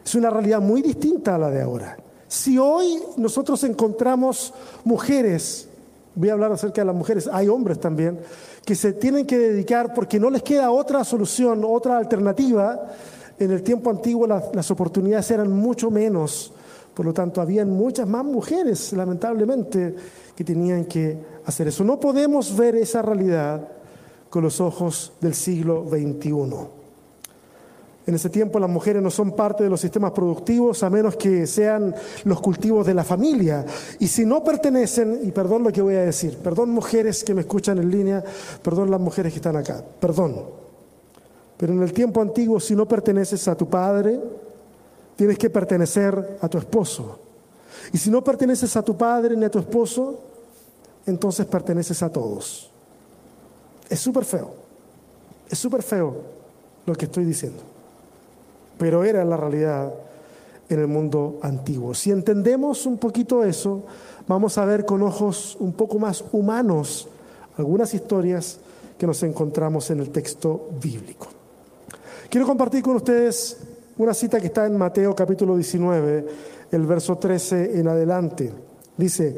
Es 0.05 0.13
una 0.13 0.29
realidad 0.29 0.61
muy 0.61 0.83
distinta 0.83 1.33
a 1.33 1.39
la 1.39 1.49
de 1.49 1.63
ahora. 1.63 1.97
Si 2.27 2.59
hoy 2.59 3.01
nosotros 3.17 3.63
encontramos 3.63 4.53
mujeres, 4.83 5.69
voy 6.15 6.29
a 6.29 6.33
hablar 6.33 6.51
acerca 6.51 6.81
de 6.81 6.85
las 6.85 6.95
mujeres, 6.95 7.29
hay 7.31 7.47
hombres 7.47 7.79
también, 7.79 8.19
que 8.65 8.75
se 8.75 8.93
tienen 8.93 9.25
que 9.25 9.37
dedicar 9.37 9.93
porque 9.93 10.19
no 10.19 10.29
les 10.29 10.41
queda 10.43 10.71
otra 10.71 11.03
solución, 11.03 11.63
otra 11.65 11.97
alternativa, 11.97 12.89
en 13.37 13.51
el 13.51 13.63
tiempo 13.63 13.89
antiguo 13.89 14.25
las, 14.25 14.71
oportunidades 14.71 15.29
eran 15.31 15.51
mucho 15.51 15.91
menos, 15.91 16.53
por 16.93 17.05
lo 17.05 17.13
tanto 17.13 17.41
habían 17.41 17.69
muchas 17.69 18.07
más 18.07 18.23
mujeres, 18.23 18.93
lamentablemente, 18.93 19.95
que 20.35 20.43
tenían 20.43 20.85
que 20.85 21.17
hacer 21.45 21.67
eso. 21.67 21.83
No 21.83 21.99
podemos 21.99 22.55
ver 22.55 22.75
esa 22.75 23.01
realidad 23.01 23.67
con 24.29 24.43
los 24.43 24.61
ojos 24.61 25.13
del 25.19 25.33
siglo 25.33 25.85
XXI. 25.89 26.84
En 28.07 28.13
ese 28.13 28.29
tiempo 28.29 28.59
las 28.59 28.69
mujeres 28.69 29.01
no 29.01 29.09
son 29.09 29.31
parte 29.31 29.63
de 29.63 29.69
los 29.69 29.81
sistemas 29.81 30.11
productivos 30.11 30.83
a 30.83 30.89
menos 30.91 31.15
que 31.15 31.47
sean 31.47 31.95
los 32.23 32.39
cultivos 32.39 32.85
de 32.85 32.93
la 32.93 33.03
familia. 33.03 33.65
Y 33.99 34.07
si 34.07 34.25
no 34.25 34.43
pertenecen, 34.43 35.21
y 35.23 35.31
perdón 35.31 35.63
lo 35.63 35.71
que 35.71 35.81
voy 35.81 35.95
a 35.95 36.03
decir, 36.03 36.37
perdón 36.37 36.69
mujeres 36.69 37.23
que 37.23 37.33
me 37.33 37.41
escuchan 37.41 37.79
en 37.79 37.89
línea, 37.89 38.23
perdón 38.61 38.91
las 38.91 38.99
mujeres 38.99 39.33
que 39.33 39.37
están 39.37 39.55
acá, 39.55 39.83
perdón. 39.99 40.43
Pero 41.57 41.73
en 41.73 41.81
el 41.81 41.93
tiempo 41.93 42.21
antiguo, 42.21 42.59
si 42.59 42.75
no 42.75 42.87
perteneces 42.87 43.47
a 43.47 43.55
tu 43.55 43.67
padre, 43.67 44.19
tienes 45.15 45.39
que 45.39 45.49
pertenecer 45.49 46.37
a 46.41 46.47
tu 46.47 46.59
esposo. 46.59 47.17
Y 47.91 47.97
si 47.97 48.11
no 48.11 48.23
perteneces 48.23 48.75
a 48.75 48.83
tu 48.83 48.95
padre 48.95 49.35
ni 49.35 49.45
a 49.45 49.49
tu 49.49 49.57
esposo, 49.57 50.19
entonces 51.07 51.47
perteneces 51.47 52.03
a 52.03 52.11
todos. 52.11 52.69
Es 53.89 53.99
súper 53.99 54.25
feo. 54.25 54.53
Es 55.49 55.57
súper 55.57 55.81
feo 55.81 56.15
lo 56.85 56.93
que 56.93 57.05
estoy 57.05 57.25
diciendo 57.25 57.74
pero 58.77 59.03
era 59.03 59.23
la 59.23 59.37
realidad 59.37 59.93
en 60.69 60.79
el 60.79 60.87
mundo 60.87 61.39
antiguo. 61.41 61.93
Si 61.93 62.11
entendemos 62.11 62.85
un 62.85 62.97
poquito 62.97 63.43
eso, 63.43 63.83
vamos 64.27 64.57
a 64.57 64.65
ver 64.65 64.85
con 64.85 65.01
ojos 65.01 65.57
un 65.59 65.73
poco 65.73 65.99
más 65.99 66.23
humanos 66.31 67.07
algunas 67.57 67.93
historias 67.93 68.59
que 68.97 69.07
nos 69.07 69.21
encontramos 69.23 69.89
en 69.91 69.99
el 69.99 70.09
texto 70.09 70.69
bíblico. 70.81 71.27
Quiero 72.29 72.47
compartir 72.47 72.81
con 72.81 72.95
ustedes 72.95 73.57
una 73.97 74.13
cita 74.13 74.39
que 74.39 74.47
está 74.47 74.65
en 74.65 74.77
Mateo 74.77 75.15
capítulo 75.15 75.55
19, 75.55 76.25
el 76.71 76.85
verso 76.85 77.17
13 77.17 77.79
en 77.79 77.87
adelante. 77.87 78.51
Dice, 78.97 79.35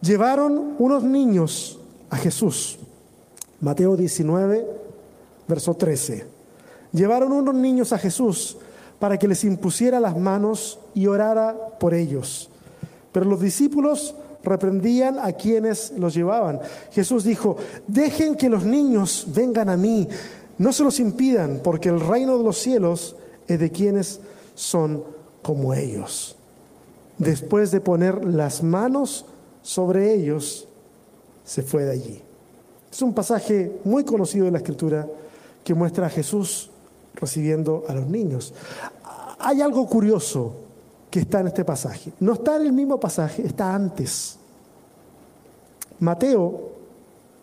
llevaron 0.00 0.74
unos 0.78 1.02
niños 1.02 1.78
a 2.10 2.16
Jesús. 2.16 2.78
Mateo 3.60 3.96
19, 3.96 4.66
verso 5.48 5.74
13. 5.74 6.26
Llevaron 6.92 7.32
unos 7.32 7.54
niños 7.54 7.92
a 7.92 7.98
Jesús 7.98 8.58
para 8.98 9.18
que 9.18 9.28
les 9.28 9.44
impusiera 9.44 10.00
las 10.00 10.16
manos 10.16 10.78
y 10.94 11.06
orara 11.06 11.54
por 11.78 11.94
ellos. 11.94 12.50
Pero 13.12 13.26
los 13.26 13.40
discípulos 13.40 14.14
reprendían 14.42 15.18
a 15.18 15.32
quienes 15.32 15.92
los 15.98 16.14
llevaban. 16.14 16.60
Jesús 16.92 17.24
dijo, 17.24 17.56
dejen 17.86 18.36
que 18.36 18.48
los 18.48 18.64
niños 18.64 19.26
vengan 19.34 19.68
a 19.68 19.76
mí, 19.76 20.08
no 20.58 20.72
se 20.72 20.84
los 20.84 21.00
impidan, 21.00 21.60
porque 21.62 21.88
el 21.88 22.00
reino 22.00 22.38
de 22.38 22.44
los 22.44 22.58
cielos 22.58 23.16
es 23.46 23.58
de 23.58 23.70
quienes 23.70 24.20
son 24.54 25.04
como 25.42 25.74
ellos. 25.74 26.36
Después 27.18 27.70
de 27.70 27.80
poner 27.80 28.24
las 28.24 28.62
manos 28.62 29.26
sobre 29.62 30.14
ellos, 30.14 30.68
se 31.44 31.62
fue 31.62 31.84
de 31.84 31.92
allí. 31.92 32.22
Es 32.90 33.02
un 33.02 33.14
pasaje 33.14 33.80
muy 33.84 34.04
conocido 34.04 34.46
de 34.46 34.52
la 34.52 34.58
Escritura 34.58 35.06
que 35.64 35.74
muestra 35.74 36.06
a 36.06 36.10
Jesús 36.10 36.70
recibiendo 37.16 37.84
a 37.88 37.94
los 37.94 38.06
niños. 38.06 38.54
Hay 39.38 39.60
algo 39.60 39.86
curioso 39.86 40.52
que 41.10 41.20
está 41.20 41.40
en 41.40 41.48
este 41.48 41.64
pasaje. 41.64 42.12
No 42.20 42.34
está 42.34 42.56
en 42.56 42.62
el 42.62 42.72
mismo 42.72 42.98
pasaje, 42.98 43.46
está 43.46 43.74
antes. 43.74 44.38
Mateo, 46.00 46.70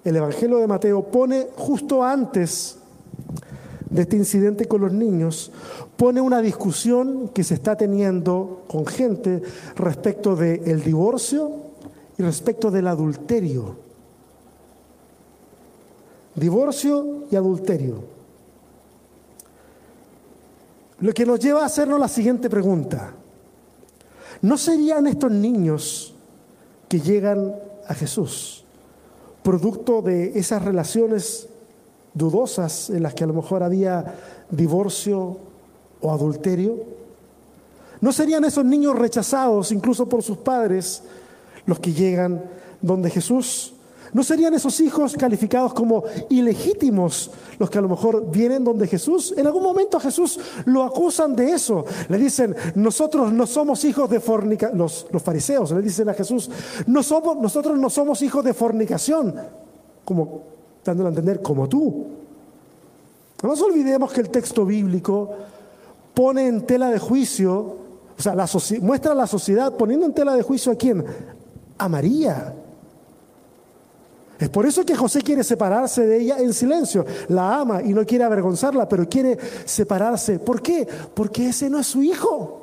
el 0.03 0.15
Evangelio 0.15 0.57
de 0.57 0.67
Mateo, 0.67 1.03
pone 1.03 1.47
justo 1.55 2.03
antes 2.03 2.77
de 3.89 4.01
este 4.01 4.15
incidente 4.15 4.67
con 4.67 4.81
los 4.81 4.91
niños, 4.91 5.51
pone 5.97 6.19
una 6.19 6.41
discusión 6.41 7.29
que 7.29 7.43
se 7.43 7.53
está 7.53 7.75
teniendo 7.75 8.63
con 8.67 8.85
gente 8.85 9.41
respecto 9.75 10.35
del 10.35 10.83
divorcio 10.83 11.51
y 12.17 12.23
respecto 12.23 12.71
del 12.71 12.87
adulterio. 12.87 13.75
Divorcio 16.35 17.25
y 17.29 17.35
adulterio. 17.35 18.12
Lo 21.03 21.13
que 21.13 21.25
nos 21.25 21.37
lleva 21.37 21.63
a 21.63 21.65
hacernos 21.65 21.99
la 21.99 22.07
siguiente 22.07 22.49
pregunta. 22.49 23.11
¿No 24.41 24.57
serían 24.57 25.05
estos 25.05 25.29
niños 25.29 26.15
que 26.87 27.01
llegan 27.01 27.53
a 27.85 27.93
Jesús 27.93 28.63
producto 29.43 30.01
de 30.01 30.39
esas 30.39 30.63
relaciones 30.63 31.49
dudosas 32.13 32.89
en 32.89 33.03
las 33.03 33.13
que 33.13 33.25
a 33.25 33.27
lo 33.27 33.33
mejor 33.33 33.63
había 33.63 34.15
divorcio 34.49 35.39
o 35.99 36.09
adulterio? 36.09 36.81
¿No 37.99 38.13
serían 38.13 38.45
esos 38.45 38.63
niños 38.63 38.97
rechazados 38.97 39.73
incluso 39.73 40.07
por 40.07 40.23
sus 40.23 40.37
padres 40.37 41.03
los 41.65 41.81
que 41.81 41.91
llegan 41.91 42.45
donde 42.81 43.09
Jesús? 43.09 43.72
¿No 44.13 44.23
serían 44.23 44.53
esos 44.53 44.79
hijos 44.79 45.15
calificados 45.17 45.73
como 45.73 46.03
ilegítimos 46.29 47.31
los 47.57 47.69
que 47.69 47.79
a 47.79 47.81
lo 47.81 47.89
mejor 47.89 48.29
vienen 48.29 48.63
donde 48.63 48.87
Jesús? 48.87 49.33
En 49.35 49.47
algún 49.47 49.63
momento 49.63 49.97
a 49.97 49.99
Jesús 49.99 50.39
lo 50.65 50.83
acusan 50.83 51.35
de 51.35 51.51
eso. 51.51 51.85
Le 52.09 52.17
dicen, 52.17 52.55
nosotros 52.75 53.33
no 53.33 53.47
somos 53.47 53.83
hijos 53.85 54.09
de 54.09 54.19
fornicación. 54.19 54.77
Los, 54.77 55.07
fariseos 55.23 55.71
le 55.71 55.81
dicen 55.81 56.09
a 56.09 56.13
Jesús, 56.13 56.49
nosotros 56.85 57.77
no 57.77 57.89
somos 57.89 58.21
hijos 58.21 58.43
de 58.45 58.53
fornicación. 58.53 59.35
Como 60.05 60.41
dándole 60.85 61.07
a 61.07 61.09
entender, 61.09 61.41
como 61.41 61.67
tú. 61.67 62.05
No 63.41 63.49
nos 63.49 63.61
olvidemos 63.61 64.11
que 64.13 64.21
el 64.21 64.29
texto 64.29 64.65
bíblico 64.65 65.31
pone 66.13 66.47
en 66.47 66.65
tela 66.65 66.89
de 66.89 66.99
juicio, 66.99 67.57
o 68.17 68.21
sea, 68.21 68.35
muestra 68.81 69.13
a 69.13 69.15
la 69.15 69.27
sociedad 69.27 69.73
poniendo 69.75 70.05
en 70.05 70.13
tela 70.13 70.35
de 70.35 70.43
juicio 70.43 70.71
a 70.71 70.75
quién? 70.75 71.03
A 71.77 71.89
María. 71.89 72.53
Es 74.43 74.49
por 74.49 74.65
eso 74.65 74.85
que 74.85 74.93
José 74.93 75.21
quiere 75.21 75.41
separarse 75.41 76.05
de 76.05 76.19
ella 76.19 76.37
en 76.37 76.51
silencio. 76.53 77.05
La 77.29 77.61
ama 77.61 77.81
y 77.81 77.93
no 77.93 78.05
quiere 78.05 78.25
avergonzarla, 78.25 78.89
pero 78.89 79.07
quiere 79.07 79.37
separarse. 79.63 80.37
¿Por 80.37 80.61
qué? 80.61 80.85
Porque 81.13 81.47
ese 81.47 81.69
no 81.69 81.79
es 81.79 81.87
su 81.87 82.03
hijo. 82.03 82.61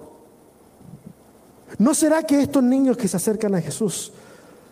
¿No 1.78 1.94
será 1.94 2.22
que 2.22 2.42
estos 2.42 2.62
niños 2.62 2.98
que 2.98 3.08
se 3.08 3.16
acercan 3.16 3.54
a 3.54 3.62
Jesús 3.62 4.12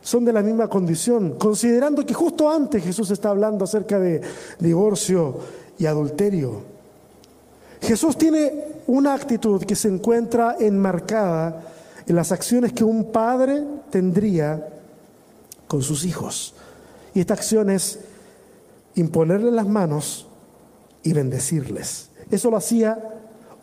son 0.02 0.26
de 0.26 0.34
la 0.34 0.42
misma 0.42 0.68
condición? 0.68 1.38
Considerando 1.38 2.04
que 2.04 2.12
justo 2.12 2.50
antes 2.50 2.84
Jesús 2.84 3.10
está 3.10 3.30
hablando 3.30 3.64
acerca 3.64 3.98
de 3.98 4.20
divorcio 4.58 5.38
y 5.78 5.86
adulterio. 5.86 6.60
Jesús 7.80 8.18
tiene 8.18 8.82
una 8.86 9.14
actitud 9.14 9.64
que 9.64 9.76
se 9.76 9.88
encuentra 9.88 10.56
enmarcada 10.60 11.62
en 12.06 12.14
las 12.14 12.32
acciones 12.32 12.74
que 12.74 12.84
un 12.84 13.04
padre 13.04 13.64
tendría 13.88 14.68
con 15.66 15.80
sus 15.80 16.04
hijos. 16.04 16.52
Y 17.18 17.20
esta 17.20 17.34
acción 17.34 17.68
es 17.68 17.98
imponerle 18.94 19.50
las 19.50 19.66
manos 19.66 20.28
y 21.02 21.12
bendecirles. 21.12 22.10
Eso 22.30 22.48
lo 22.48 22.56
hacía 22.56 22.96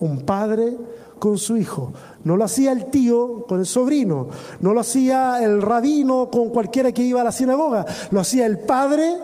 un 0.02 0.24
padre 0.24 0.76
con 1.20 1.38
su 1.38 1.56
hijo. 1.56 1.94
No 2.26 2.36
lo 2.36 2.44
hacía 2.44 2.74
el 2.74 2.88
tío 2.88 3.46
con 3.48 3.62
el 3.62 3.66
sobrino. 3.66 4.28
No 4.60 4.74
lo 4.74 4.82
hacía 4.82 5.42
el 5.42 5.62
rabino 5.62 6.30
con 6.30 6.50
cualquiera 6.50 6.92
que 6.92 7.04
iba 7.04 7.22
a 7.22 7.24
la 7.24 7.32
sinagoga. 7.32 7.86
Lo 8.12 8.20
hacía 8.20 8.46
el 8.46 8.60
padre 8.60 9.16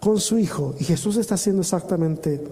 con 0.00 0.18
su 0.18 0.36
hijo. 0.36 0.74
Y 0.80 0.82
Jesús 0.82 1.16
está 1.16 1.36
haciendo 1.36 1.62
exactamente 1.62 2.42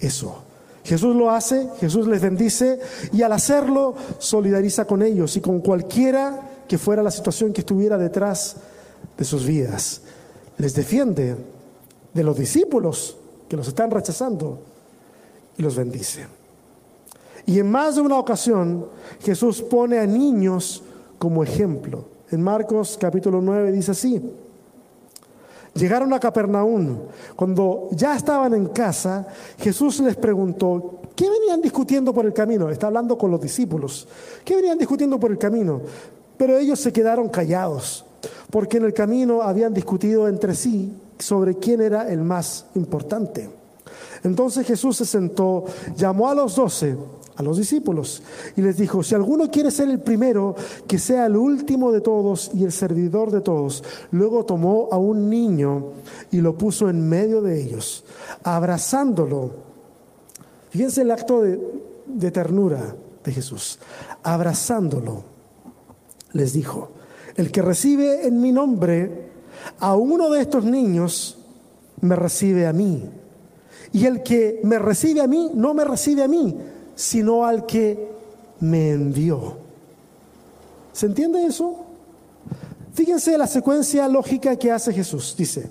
eso. 0.00 0.36
Jesús 0.84 1.16
lo 1.16 1.30
hace, 1.30 1.66
Jesús 1.80 2.06
les 2.08 2.20
bendice 2.20 2.78
y 3.10 3.22
al 3.22 3.32
hacerlo 3.32 3.94
solidariza 4.18 4.84
con 4.84 5.02
ellos 5.02 5.34
y 5.38 5.40
con 5.40 5.60
cualquiera 5.60 6.42
que 6.68 6.76
fuera 6.76 7.02
la 7.02 7.10
situación 7.10 7.54
que 7.54 7.62
estuviera 7.62 7.96
detrás 7.96 8.56
de 9.16 9.24
sus 9.24 9.46
vidas. 9.46 10.02
Les 10.58 10.74
defiende 10.74 11.36
de 12.12 12.22
los 12.22 12.38
discípulos 12.38 13.16
que 13.48 13.56
los 13.56 13.68
están 13.68 13.90
rechazando 13.90 14.58
y 15.58 15.62
los 15.62 15.76
bendice. 15.76 16.26
Y 17.46 17.58
en 17.58 17.70
más 17.70 17.96
de 17.96 18.00
una 18.00 18.18
ocasión 18.18 18.86
Jesús 19.20 19.62
pone 19.62 19.98
a 19.98 20.06
niños 20.06 20.82
como 21.18 21.42
ejemplo. 21.42 22.04
En 22.30 22.42
Marcos 22.42 22.96
capítulo 23.00 23.40
9 23.40 23.72
dice 23.72 23.90
así. 23.90 24.22
Llegaron 25.74 26.12
a 26.12 26.20
Capernaum. 26.20 26.98
Cuando 27.34 27.88
ya 27.92 28.16
estaban 28.16 28.54
en 28.54 28.66
casa, 28.66 29.26
Jesús 29.58 29.98
les 30.00 30.14
preguntó, 30.14 31.00
¿qué 31.16 31.28
venían 31.28 31.60
discutiendo 31.60 32.14
por 32.14 32.24
el 32.24 32.32
camino? 32.32 32.70
Está 32.70 32.86
hablando 32.86 33.18
con 33.18 33.30
los 33.30 33.40
discípulos. 33.40 34.06
¿Qué 34.44 34.54
venían 34.54 34.78
discutiendo 34.78 35.18
por 35.18 35.32
el 35.32 35.38
camino? 35.38 35.80
Pero 36.36 36.56
ellos 36.58 36.78
se 36.78 36.92
quedaron 36.92 37.28
callados 37.28 38.04
porque 38.50 38.78
en 38.78 38.84
el 38.84 38.94
camino 38.94 39.42
habían 39.42 39.74
discutido 39.74 40.28
entre 40.28 40.54
sí 40.54 40.92
sobre 41.18 41.56
quién 41.56 41.80
era 41.80 42.10
el 42.10 42.22
más 42.22 42.66
importante. 42.74 43.48
Entonces 44.22 44.66
Jesús 44.66 44.96
se 44.96 45.04
sentó, 45.04 45.64
llamó 45.96 46.28
a 46.28 46.34
los 46.34 46.56
doce, 46.56 46.96
a 47.36 47.42
los 47.42 47.58
discípulos, 47.58 48.22
y 48.56 48.62
les 48.62 48.76
dijo, 48.76 49.02
si 49.02 49.14
alguno 49.14 49.50
quiere 49.50 49.70
ser 49.70 49.88
el 49.90 50.00
primero, 50.00 50.54
que 50.86 50.98
sea 50.98 51.26
el 51.26 51.36
último 51.36 51.92
de 51.92 52.00
todos 52.00 52.50
y 52.54 52.64
el 52.64 52.72
servidor 52.72 53.30
de 53.30 53.40
todos. 53.40 53.82
Luego 54.12 54.44
tomó 54.44 54.88
a 54.92 54.96
un 54.96 55.28
niño 55.28 55.88
y 56.30 56.40
lo 56.40 56.56
puso 56.56 56.88
en 56.88 57.08
medio 57.08 57.42
de 57.42 57.60
ellos, 57.60 58.04
abrazándolo. 58.44 59.50
Fíjense 60.70 61.02
el 61.02 61.10
acto 61.10 61.42
de, 61.42 61.60
de 62.06 62.30
ternura 62.30 62.94
de 63.24 63.32
Jesús. 63.32 63.78
Abrazándolo, 64.22 65.24
les 66.32 66.52
dijo, 66.52 66.90
el 67.36 67.50
que 67.50 67.62
recibe 67.62 68.26
en 68.26 68.40
mi 68.40 68.52
nombre 68.52 69.30
a 69.80 69.94
uno 69.96 70.30
de 70.30 70.40
estos 70.40 70.64
niños, 70.64 71.38
me 72.00 72.16
recibe 72.16 72.66
a 72.66 72.72
mí. 72.72 73.04
Y 73.92 74.06
el 74.06 74.22
que 74.22 74.60
me 74.64 74.78
recibe 74.78 75.20
a 75.20 75.26
mí, 75.26 75.50
no 75.54 75.74
me 75.74 75.84
recibe 75.84 76.22
a 76.22 76.28
mí, 76.28 76.56
sino 76.94 77.44
al 77.44 77.66
que 77.66 78.08
me 78.60 78.90
envió. 78.90 79.56
¿Se 80.92 81.06
entiende 81.06 81.44
eso? 81.44 81.84
Fíjense 82.92 83.36
la 83.36 83.46
secuencia 83.46 84.08
lógica 84.08 84.56
que 84.56 84.70
hace 84.70 84.92
Jesús. 84.92 85.34
Dice, 85.36 85.68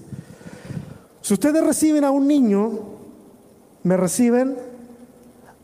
si 1.21 1.33
ustedes 1.33 1.63
reciben 1.65 2.03
a 2.03 2.11
un 2.11 2.27
niño, 2.27 2.71
me 3.83 3.95
reciben 3.95 4.57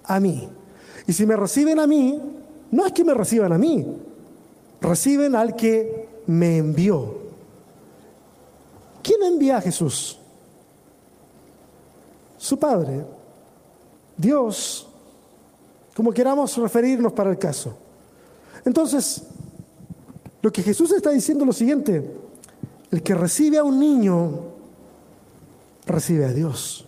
a 0.06 0.20
mí. 0.20 0.48
Y 1.08 1.14
si 1.14 1.26
me 1.26 1.36
reciben 1.36 1.80
a 1.80 1.88
mí, 1.88 2.22
no 2.72 2.86
es 2.86 2.94
que 2.94 3.04
me 3.04 3.14
reciban 3.14 3.52
a 3.52 3.58
mí, 3.58 3.86
reciben 4.82 5.36
al 5.36 5.56
que 5.56 6.08
me 6.28 6.58
envió. 6.58 7.18
¿Quién 9.02 9.24
envía 9.24 9.58
a 9.58 9.62
Jesús? 9.62 10.20
Su 12.38 12.58
Padre, 12.58 13.06
Dios, 14.16 14.88
como 15.96 16.12
queramos 16.12 16.56
referirnos 16.58 17.12
para 17.14 17.30
el 17.32 17.38
caso. 17.38 17.76
Entonces, 18.64 19.24
lo 20.42 20.52
que 20.52 20.64
Jesús 20.64 20.92
está 20.92 21.10
diciendo 21.10 21.44
es 21.44 21.48
lo 21.48 21.54
siguiente, 21.54 22.16
el 22.92 23.04
que 23.04 23.14
recibe 23.14 23.58
a 23.58 23.64
un 23.64 23.80
niño, 23.80 24.40
recibe 25.86 26.26
a 26.26 26.34
Dios. 26.34 26.86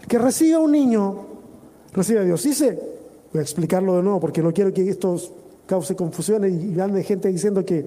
El 0.00 0.06
que 0.06 0.18
recibe 0.18 0.54
a 0.54 0.58
un 0.60 0.72
niño, 0.72 1.26
recibe 1.92 2.20
a 2.20 2.24
Dios. 2.24 2.42
Dice, 2.42 2.78
voy 3.32 3.40
a 3.40 3.42
explicarlo 3.42 3.96
de 3.96 4.02
nuevo 4.02 4.20
porque 4.20 4.42
no 4.42 4.52
quiero 4.52 4.72
que 4.72 4.88
esto 4.88 5.16
cause 5.72 5.96
confusiones 5.96 6.52
y 6.52 6.78
ande 6.78 7.02
gente 7.02 7.28
diciendo 7.28 7.64
que 7.64 7.86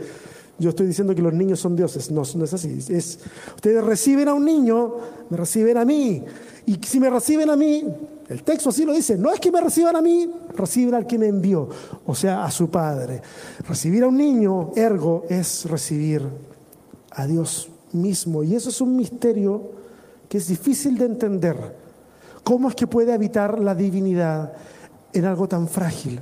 yo 0.58 0.72
estoy 0.72 0.88
diciendo 0.88 1.14
que 1.14 1.22
los 1.22 1.34
niños 1.34 1.60
son 1.60 1.76
dioses. 1.76 2.10
No, 2.10 2.24
no 2.36 2.46
es 2.46 2.52
así. 2.52 2.80
Es, 2.90 3.20
ustedes 3.54 3.84
reciben 3.84 4.28
a 4.28 4.34
un 4.34 4.44
niño, 4.44 4.96
me 5.30 5.38
reciben 5.38 5.78
a 5.78 5.86
mí. 5.86 6.24
Y 6.66 6.80
si 6.84 7.00
me 7.00 7.12
reciben 7.12 7.48
a 7.52 7.56
mí, 7.56 7.84
el 8.28 8.42
texto 8.42 8.70
así 8.70 8.86
lo 8.86 8.94
dice, 8.94 9.20
no 9.20 9.32
es 9.32 9.40
que 9.40 9.52
me 9.52 9.62
reciban 9.62 9.96
a 9.96 10.02
mí, 10.02 10.28
reciben 10.56 10.96
al 10.96 11.06
que 11.06 11.20
me 11.20 11.28
envió, 11.28 11.70
o 12.08 12.16
sea, 12.16 12.44
a 12.44 12.50
su 12.50 12.72
padre. 12.72 13.22
Recibir 13.68 14.04
a 14.04 14.08
un 14.08 14.18
niño, 14.18 14.72
ergo, 14.76 15.26
es 15.30 15.66
recibir 15.66 16.24
a 17.12 17.28
Dios 17.28 17.70
mismo. 17.92 18.44
Y 18.44 18.56
eso 18.56 18.70
es 18.70 18.82
un 18.82 18.96
misterio 18.96 19.62
que 20.28 20.40
es 20.40 20.48
difícil 20.48 20.98
de 20.98 21.06
entender. 21.06 21.56
¿Cómo 22.44 22.68
es 22.70 22.74
que 22.74 22.88
puede 22.88 23.14
habitar 23.14 23.60
la 23.60 23.76
divinidad 23.76 24.54
en 25.14 25.26
algo 25.26 25.48
tan 25.48 25.68
frágil 25.68 26.20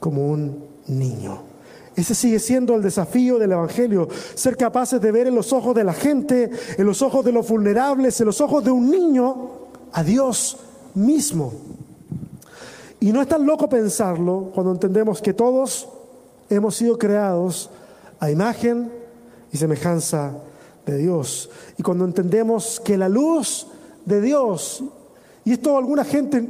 como 0.00 0.26
un 0.26 0.69
niño? 0.90 1.42
Ese 1.96 2.14
sigue 2.14 2.38
siendo 2.38 2.74
el 2.74 2.82
desafío 2.82 3.38
del 3.38 3.52
Evangelio, 3.52 4.08
ser 4.34 4.56
capaces 4.56 5.00
de 5.00 5.12
ver 5.12 5.26
en 5.26 5.34
los 5.34 5.52
ojos 5.52 5.74
de 5.74 5.84
la 5.84 5.92
gente, 5.92 6.50
en 6.78 6.86
los 6.86 7.02
ojos 7.02 7.24
de 7.24 7.32
los 7.32 7.48
vulnerables, 7.48 8.20
en 8.20 8.26
los 8.26 8.40
ojos 8.40 8.64
de 8.64 8.70
un 8.70 8.90
niño, 8.90 9.50
a 9.92 10.02
Dios 10.02 10.56
mismo. 10.94 11.52
Y 13.00 13.12
no 13.12 13.20
es 13.20 13.28
tan 13.28 13.44
loco 13.44 13.68
pensarlo 13.68 14.50
cuando 14.54 14.72
entendemos 14.72 15.20
que 15.20 15.32
todos 15.32 15.88
hemos 16.48 16.74
sido 16.74 16.98
creados 16.98 17.70
a 18.18 18.30
imagen 18.30 18.92
y 19.52 19.56
semejanza 19.56 20.32
de 20.86 20.98
Dios. 20.98 21.50
Y 21.76 21.82
cuando 21.82 22.04
entendemos 22.04 22.80
que 22.80 22.96
la 22.96 23.08
luz 23.08 23.66
de 24.04 24.20
Dios, 24.20 24.84
y 25.44 25.52
esto 25.52 25.76
alguna 25.76 26.04
gente 26.04 26.46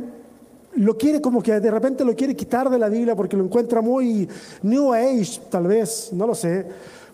lo 0.77 0.97
quiere 0.97 1.21
como 1.21 1.43
que 1.43 1.59
de 1.59 1.71
repente 1.71 2.05
lo 2.05 2.15
quiere 2.15 2.37
quitar 2.37 2.71
de 2.71 2.79
la 2.79 2.89
Biblia 2.89 3.17
porque 3.17 3.37
lo 3.37 3.45
encuentra 3.45 3.81
muy 3.81 4.29
New 4.63 4.93
Age, 4.93 5.41
tal 5.51 5.67
vez, 5.67 6.11
no 6.13 6.27
lo 6.27 6.35
sé. 6.35 6.67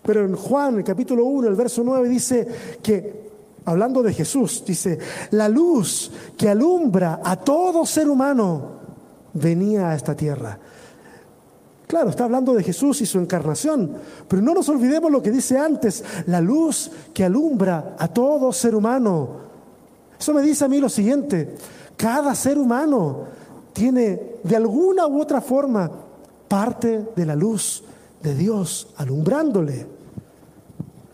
Pero 0.03 0.25
en 0.25 0.35
Juan, 0.35 0.77
el 0.77 0.83
capítulo 0.83 1.25
1, 1.25 1.47
el 1.47 1.55
verso 1.55 1.81
9, 1.83 2.07
dice 2.07 2.47
que, 2.81 3.29
hablando 3.65 4.03
de 4.03 4.13
Jesús, 4.13 4.63
dice, 4.65 4.97
la 5.31 5.49
luz 5.49 6.11
que 6.37 6.49
alumbra 6.49 7.19
a 7.23 7.35
todo 7.37 7.85
ser 7.85 8.09
humano 8.09 8.77
venía 9.33 9.89
a 9.89 9.95
esta 9.95 10.15
tierra. 10.15 10.57
Claro, 11.87 12.09
está 12.09 12.25
hablando 12.25 12.53
de 12.53 12.63
Jesús 12.63 13.01
y 13.01 13.05
su 13.05 13.17
encarnación, 13.17 13.93
pero 14.27 14.41
no 14.41 14.53
nos 14.53 14.67
olvidemos 14.67 15.09
lo 15.09 15.21
que 15.21 15.31
dice 15.31 15.57
antes, 15.57 16.03
la 16.25 16.41
luz 16.41 16.91
que 17.13 17.23
alumbra 17.23 17.95
a 17.97 18.09
todo 18.09 18.51
ser 18.51 18.75
humano. 18.75 19.47
Eso 20.19 20.33
me 20.33 20.41
dice 20.41 20.65
a 20.65 20.67
mí 20.67 20.79
lo 20.79 20.89
siguiente, 20.89 21.55
cada 21.95 22.35
ser 22.35 22.57
humano 22.57 23.25
tiene 23.77 24.37
de 24.41 24.55
alguna 24.55 25.05
u 25.05 25.21
otra 25.21 25.39
forma 25.39 25.91
parte 26.47 27.09
de 27.15 27.25
la 27.27 27.35
luz 27.35 27.83
de 28.23 28.33
Dios 28.33 28.87
alumbrándole. 28.97 29.85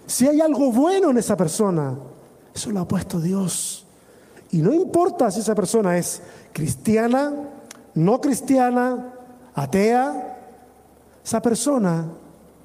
Si 0.08 0.26
hay 0.30 0.39
algo 0.39 0.71
bueno 0.71 1.10
en 1.10 1.17
esa 1.17 1.36
persona, 1.36 1.93
eso 2.56 2.71
lo 2.71 2.80
ha 2.80 2.88
puesto 2.88 3.19
Dios. 3.19 3.86
Y 4.52 4.60
no 4.60 4.71
importa 4.73 5.30
si 5.30 5.41
esa 5.41 5.54
persona 5.54 5.97
es 5.97 6.21
cristiana, 6.54 7.34
no 7.95 8.21
cristiana, 8.21 9.13
atea, 9.56 10.38
esa 11.21 11.41
persona 11.41 12.06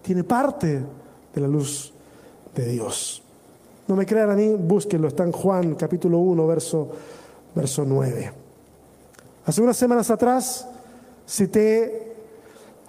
tiene 0.01 0.23
parte 0.23 0.81
de 1.35 1.41
la 1.41 1.49
luz 1.49 1.93
de 2.55 2.67
Dios. 2.67 3.21
No 3.89 3.97
me 3.97 4.07
crean 4.07 4.31
a 4.31 4.37
mí, 4.37 4.55
búsquenlo, 4.55 5.09
está 5.09 5.25
en 5.25 5.33
Juan 5.33 5.75
capítulo 5.75 6.19
1, 6.19 6.47
verso, 6.47 6.89
verso 7.53 7.85
9. 7.85 8.48
Hace 9.49 9.63
unas 9.63 9.79
semanas 9.79 10.11
atrás 10.11 10.69
cité 11.27 12.15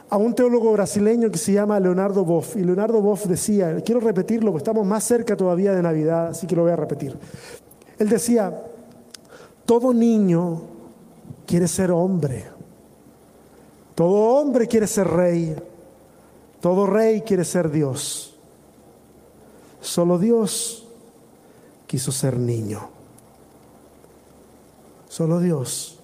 a 0.10 0.18
un 0.18 0.36
teólogo 0.36 0.74
brasileño 0.74 1.32
que 1.32 1.38
se 1.38 1.54
llama 1.54 1.80
Leonardo 1.80 2.26
Boff. 2.26 2.58
Y 2.58 2.66
Leonardo 2.66 3.00
Boff 3.02 3.28
decía, 3.28 3.78
quiero 3.82 4.02
repetirlo, 4.02 4.52
porque 4.52 4.64
estamos 4.64 4.86
más 4.86 5.06
cerca 5.06 5.38
todavía 5.38 5.72
de 5.72 5.82
Navidad, 5.82 6.28
así 6.28 6.48
que 6.48 6.58
lo 6.58 6.64
voy 6.64 6.74
a 6.74 6.76
repetir. 6.76 7.18
Él 7.98 8.10
decía, 8.10 8.62
todo 9.66 9.94
niño 9.94 10.64
quiere 11.48 11.70
ser 11.70 11.92
hombre, 11.92 12.44
todo 13.96 14.42
hombre 14.42 14.68
quiere 14.68 14.88
ser 14.88 15.08
rey, 15.08 15.56
todo 16.60 16.86
rey 16.86 17.22
quiere 17.22 17.46
ser 17.46 17.72
Dios. 17.72 18.36
Solo 19.80 20.20
Dios 20.20 20.86
quiso 21.88 22.12
ser 22.12 22.38
niño. 22.38 22.90
Solo 25.08 25.40
Dios 25.40 25.99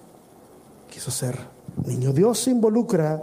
quiso 0.96 1.10
ser 1.10 1.36
niño. 1.84 2.10
Dios 2.10 2.38
se 2.38 2.50
involucra 2.50 3.22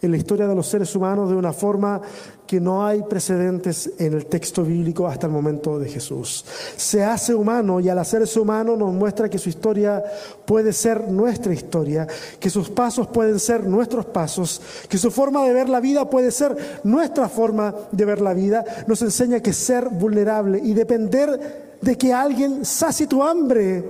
en 0.00 0.10
la 0.10 0.16
historia 0.16 0.46
de 0.46 0.54
los 0.54 0.66
seres 0.66 0.96
humanos 0.96 1.28
de 1.28 1.36
una 1.36 1.52
forma 1.52 2.00
que 2.46 2.58
no 2.58 2.86
hay 2.86 3.02
precedentes 3.02 3.90
en 3.98 4.14
el 4.14 4.24
texto 4.24 4.64
bíblico 4.64 5.06
hasta 5.06 5.26
el 5.26 5.32
momento 5.34 5.78
de 5.78 5.90
Jesús. 5.90 6.42
Se 6.74 7.04
hace 7.04 7.34
humano 7.34 7.80
y 7.80 7.90
al 7.90 7.98
hacerse 7.98 8.40
humano 8.40 8.78
nos 8.78 8.94
muestra 8.94 9.28
que 9.28 9.36
su 9.36 9.50
historia 9.50 10.02
puede 10.46 10.72
ser 10.72 11.06
nuestra 11.10 11.52
historia, 11.52 12.06
que 12.40 12.48
sus 12.48 12.70
pasos 12.70 13.08
pueden 13.08 13.38
ser 13.38 13.66
nuestros 13.66 14.06
pasos, 14.06 14.62
que 14.88 14.96
su 14.96 15.10
forma 15.10 15.44
de 15.44 15.52
ver 15.52 15.68
la 15.68 15.80
vida 15.80 16.08
puede 16.08 16.30
ser 16.30 16.80
nuestra 16.82 17.28
forma 17.28 17.74
de 17.92 18.06
ver 18.06 18.22
la 18.22 18.32
vida. 18.32 18.64
Nos 18.86 19.02
enseña 19.02 19.40
que 19.40 19.52
ser 19.52 19.86
vulnerable 19.90 20.62
y 20.64 20.72
depender 20.72 21.76
de 21.78 21.98
que 21.98 22.14
alguien 22.14 22.64
sacie 22.64 23.06
tu 23.06 23.22
hambre, 23.22 23.84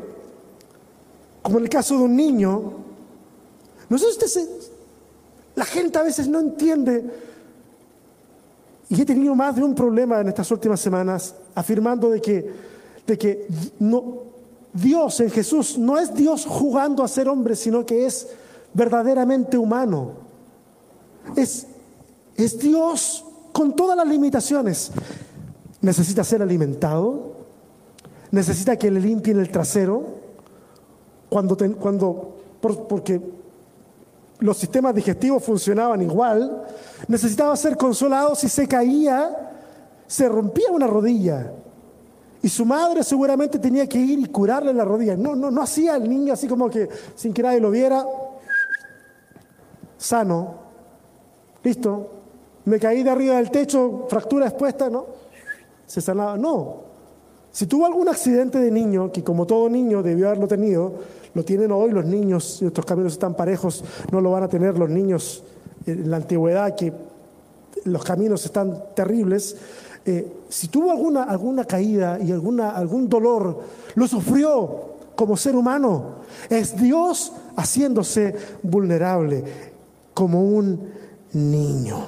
como 1.41 1.59
en 1.59 1.65
el 1.65 1.71
caso 1.71 1.97
de 1.97 2.03
un 2.03 2.17
niño, 2.17 2.83
no 3.92 3.98
sé 3.98 4.26
si 4.26 4.48
La 5.55 5.66
gente 5.66 5.98
a 5.98 6.02
veces 6.02 6.26
no 6.26 6.40
entiende. 6.40 7.05
Y 8.88 9.02
he 9.02 9.05
tenido 9.05 9.35
más 9.35 9.55
de 9.55 9.62
un 9.62 9.74
problema 9.74 10.18
en 10.20 10.28
estas 10.28 10.50
últimas 10.50 10.81
semanas 10.81 11.35
afirmando 11.55 12.09
de 12.09 12.22
que, 12.22 12.52
de 13.07 13.18
que 13.18 13.46
no, 13.81 14.14
Dios 14.72 15.20
en 15.20 15.31
Jesús 15.31 15.76
no 15.76 15.98
es 15.98 16.14
Dios 16.14 16.46
jugando 16.46 17.02
a 17.02 17.09
ser 17.09 17.28
hombre, 17.28 17.55
sino 17.55 17.85
que 17.85 18.07
es 18.07 18.28
verdaderamente 18.72 19.59
humano. 19.59 20.12
Es, 21.37 21.66
es 22.37 22.59
Dios 22.59 23.26
con 23.52 23.76
todas 23.76 23.94
las 23.94 24.09
limitaciones. 24.09 24.90
Necesita 25.83 26.24
ser 26.24 26.40
alimentado, 26.40 27.35
necesita 28.31 28.78
que 28.78 28.90
le 28.90 29.00
limpien 29.00 29.38
el 29.38 29.50
trasero, 29.50 30.07
cuando, 31.28 31.59
cuando 31.78 32.37
porque 32.62 33.41
los 34.42 34.57
sistemas 34.57 34.94
digestivos 34.94 35.42
funcionaban 35.44 36.02
igual, 36.02 36.64
necesitaba 37.09 37.57
ser 37.57 37.76
consolado 37.76 38.35
si 38.35 38.48
se 38.48 38.66
caía, 38.66 39.50
se 40.07 40.28
rompía 40.28 40.70
una 40.70 40.87
rodilla 40.87 41.52
y 42.42 42.48
su 42.48 42.64
madre 42.64 43.05
seguramente 43.05 43.59
tenía 43.59 43.88
que 43.88 43.98
ir 43.98 44.18
y 44.18 44.26
curarle 44.26 44.74
la 44.74 44.85
rodilla. 44.85 45.16
No, 45.16 45.37
no, 45.37 45.50
no 45.50 45.62
hacía 45.62 45.96
el 45.96 46.09
niño 46.09 46.33
así 46.33 46.48
como 46.48 46.68
que 46.68 46.88
sin 47.14 47.33
que 47.33 47.42
nadie 47.42 47.61
lo 47.61 47.70
viera, 47.70 48.05
sano, 49.96 50.55
listo, 51.62 52.11
me 52.64 52.78
caí 52.78 53.02
de 53.02 53.11
arriba 53.11 53.37
del 53.37 53.50
techo, 53.50 54.07
fractura 54.09 54.46
expuesta, 54.46 54.90
¿no? 54.90 55.07
Se 55.87 56.00
sanaba. 56.00 56.37
No. 56.37 56.83
Si 57.50 57.66
tuvo 57.66 57.87
algún 57.87 58.09
accidente 58.09 58.59
de 58.59 58.70
niño, 58.70 59.12
que 59.12 59.22
como 59.22 59.46
todo 59.46 59.68
niño 59.68 60.02
debió 60.02 60.26
haberlo 60.26 60.48
tenido, 60.48 60.94
lo 61.35 61.45
tienen 61.45 61.73
hoy 61.73 61.90
los 61.90 62.05
niños, 62.05 62.61
nuestros 62.61 62.87
caminos 62.87 63.12
están 63.12 63.35
parejos, 63.35 63.85
no 64.11 64.21
lo 64.21 64.31
van 64.31 64.42
a 64.42 64.49
tener 64.49 64.79
los 64.79 64.90
niños 64.90 65.42
en 65.87 66.11
la 66.11 66.18
antigüedad, 66.18 66.75
que 66.77 66.92
los 67.85 68.05
caminos 68.05 68.45
están 68.45 68.83
terribles. 68.95 69.57
Eh, 70.05 70.31
si 70.49 70.68
tuvo 70.68 70.90
alguna, 70.90 71.25
alguna 71.25 71.64
caída 71.64 72.18
y 72.21 72.33
alguna, 72.33 72.71
algún 72.71 73.09
dolor, 73.09 73.61
lo 73.95 74.07
sufrió 74.07 74.92
como 75.14 75.37
ser 75.37 75.57
humano. 75.57 76.23
Es 76.49 76.77
Dios 76.77 77.33
haciéndose 77.57 78.35
vulnerable 78.62 79.45
como 80.14 80.42
un 80.42 80.90
niño. 81.33 82.07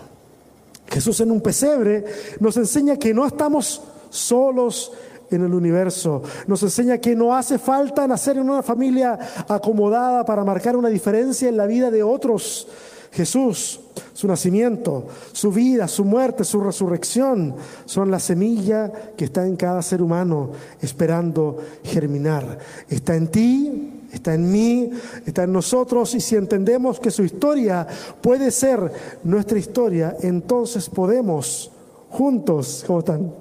Jesús 0.86 1.20
en 1.20 1.30
un 1.30 1.40
pesebre 1.40 2.04
nos 2.40 2.56
enseña 2.56 2.96
que 2.96 3.14
no 3.14 3.26
estamos 3.26 3.82
solos 4.10 4.92
en 5.34 5.44
el 5.44 5.54
universo. 5.54 6.22
Nos 6.46 6.62
enseña 6.62 6.98
que 6.98 7.14
no 7.14 7.34
hace 7.34 7.58
falta 7.58 8.06
nacer 8.06 8.38
en 8.38 8.48
una 8.48 8.62
familia 8.62 9.18
acomodada 9.48 10.24
para 10.24 10.44
marcar 10.44 10.76
una 10.76 10.88
diferencia 10.88 11.48
en 11.48 11.56
la 11.56 11.66
vida 11.66 11.90
de 11.90 12.02
otros. 12.02 12.66
Jesús, 13.14 13.80
su 14.12 14.26
nacimiento, 14.26 15.06
su 15.32 15.52
vida, 15.52 15.86
su 15.86 16.04
muerte, 16.04 16.42
su 16.42 16.60
resurrección, 16.60 17.54
son 17.84 18.10
la 18.10 18.18
semilla 18.18 18.90
que 19.16 19.26
está 19.26 19.46
en 19.46 19.56
cada 19.56 19.82
ser 19.82 20.02
humano 20.02 20.50
esperando 20.82 21.58
germinar. 21.84 22.58
Está 22.88 23.14
en 23.14 23.28
ti, 23.28 24.02
está 24.12 24.34
en 24.34 24.50
mí, 24.50 24.90
está 25.26 25.44
en 25.44 25.52
nosotros 25.52 26.14
y 26.14 26.20
si 26.20 26.34
entendemos 26.34 26.98
que 26.98 27.12
su 27.12 27.22
historia 27.22 27.86
puede 28.20 28.50
ser 28.50 28.92
nuestra 29.22 29.58
historia, 29.58 30.16
entonces 30.20 30.88
podemos 30.88 31.70
juntos, 32.10 32.84
¿cómo 32.86 32.98
están? 33.00 33.32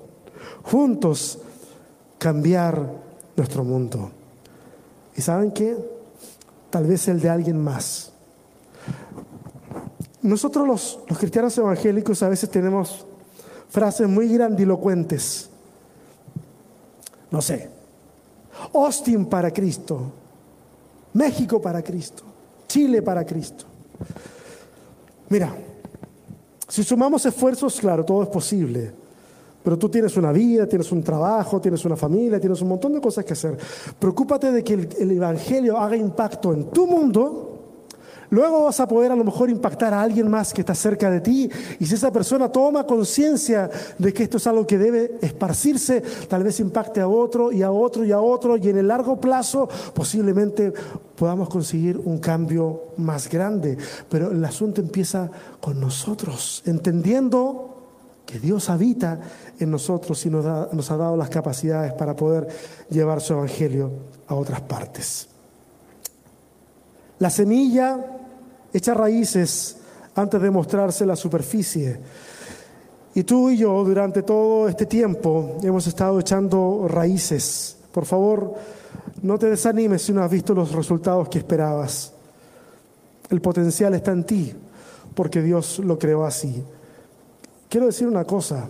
Juntos 0.64 1.40
cambiar 2.24 2.90
nuestro 3.36 3.66
mundo. 3.66 4.10
¿Y 5.14 5.22
saben 5.22 5.52
qué? 5.52 5.76
Tal 6.70 6.88
vez 6.88 7.06
el 7.10 7.20
de 7.20 7.30
alguien 7.30 7.62
más. 7.62 8.14
Nosotros 10.22 10.66
los, 10.66 11.00
los 11.10 11.18
cristianos 11.18 11.58
evangélicos 11.58 12.24
a 12.24 12.30
veces 12.30 12.50
tenemos 12.50 13.06
frases 13.70 14.08
muy 14.08 14.30
grandilocuentes. 14.30 15.50
No 17.30 17.42
sé, 17.42 17.70
Austin 18.74 19.26
para 19.26 19.52
Cristo, 19.52 20.14
México 21.12 21.62
para 21.62 21.84
Cristo, 21.84 22.24
Chile 22.70 23.02
para 23.02 23.26
Cristo. 23.26 23.66
Mira, 25.28 25.54
si 26.70 26.86
sumamos 26.86 27.26
esfuerzos, 27.26 27.82
claro, 27.82 28.06
todo 28.06 28.24
es 28.24 28.30
posible. 28.30 29.03
Pero 29.64 29.78
tú 29.78 29.90
tienes 29.90 30.16
una 30.18 30.32
vida, 30.32 30.68
tienes 30.68 30.92
un 30.92 31.04
trabajo, 31.04 31.62
tienes 31.62 31.84
una 31.86 31.96
familia, 31.96 32.40
tienes 32.40 32.62
un 32.62 32.70
montón 32.70 32.94
de 32.94 33.02
cosas 33.02 33.24
que 33.24 33.34
hacer. 33.34 33.58
Preocúpate 33.98 34.52
de 34.52 34.64
que 34.64 34.74
el, 34.74 34.90
el 35.00 35.12
Evangelio 35.12 35.78
haga 35.78 35.96
impacto 35.96 36.54
en 36.54 36.66
tu 36.66 36.86
mundo 36.86 37.54
Luego 38.34 38.64
vas 38.64 38.80
a 38.80 38.88
poder 38.88 39.12
a 39.12 39.16
lo 39.16 39.24
mejor 39.24 39.52
impactar 39.52 39.94
a 39.94 40.02
alguien 40.02 40.28
más 40.28 40.56
que 40.56 40.62
está 40.62 40.74
cerca 40.74 41.12
de 41.12 41.22
ti. 41.22 41.48
Y 41.80 41.86
si 41.86 41.94
esa 41.94 42.12
persona 42.12 42.52
toma 42.52 42.84
conciencia 42.84 43.70
de 44.00 44.12
que 44.12 44.24
esto 44.24 44.38
es 44.38 44.48
algo 44.48 44.66
que 44.66 44.80
debe 44.80 45.20
esparcirse, 45.22 46.02
tal 46.28 46.44
vez 46.44 46.60
impacte 46.60 47.00
a 47.00 47.08
otro 47.08 47.52
y 47.52 47.62
a 47.62 47.70
otro 47.70 48.04
y 48.04 48.12
a 48.12 48.20
otro. 48.20 48.58
Y 48.58 48.70
en 48.70 48.80
el 48.80 48.88
largo 48.88 49.22
plazo 49.22 49.70
posiblemente 49.94 50.74
podamos 51.16 51.48
conseguir 51.48 51.96
un 52.04 52.18
cambio 52.18 52.86
más 52.98 53.30
grande. 53.30 53.78
Pero 54.10 54.32
el 54.32 54.44
asunto 54.44 54.82
empieza 54.82 55.30
con 55.62 55.80
nosotros, 55.80 56.64
entendiendo 56.66 57.73
Dios 58.40 58.70
habita 58.70 59.20
en 59.60 59.72
nosotros 59.72 60.26
y 60.26 60.30
nos, 60.30 60.74
nos 60.74 60.92
ha 60.92 60.98
dado 60.98 61.18
las 61.18 61.30
capacidades 61.30 61.94
para 61.94 62.16
poder 62.16 62.48
llevar 62.90 63.22
su 63.22 63.34
evangelio 63.34 63.92
a 64.28 64.36
otras 64.36 64.62
partes. 64.62 65.28
La 67.20 67.30
semilla 67.30 68.00
echa 68.74 68.94
raíces 68.94 69.78
antes 70.16 70.42
de 70.42 70.52
mostrarse 70.52 71.06
la 71.06 71.16
superficie. 71.16 72.00
Y 73.16 73.24
tú 73.24 73.50
y 73.50 73.58
yo 73.58 73.84
durante 73.84 74.24
todo 74.24 74.68
este 74.68 74.86
tiempo 74.86 75.58
hemos 75.62 75.86
estado 75.88 76.20
echando 76.20 76.88
raíces. 76.88 77.78
Por 77.92 78.06
favor, 78.06 78.56
no 79.22 79.38
te 79.38 79.50
desanimes 79.50 80.02
si 80.02 80.14
no 80.14 80.24
has 80.24 80.32
visto 80.32 80.54
los 80.54 80.72
resultados 80.72 81.30
que 81.30 81.38
esperabas. 81.38 82.12
El 83.30 83.40
potencial 83.40 83.94
está 83.94 84.12
en 84.12 84.24
ti, 84.24 84.54
porque 85.16 85.42
Dios 85.42 85.80
lo 85.80 85.98
creó 85.98 86.26
así. 86.26 86.64
Quiero 87.74 87.88
decir 87.88 88.08
una 88.08 88.24
cosa. 88.24 88.68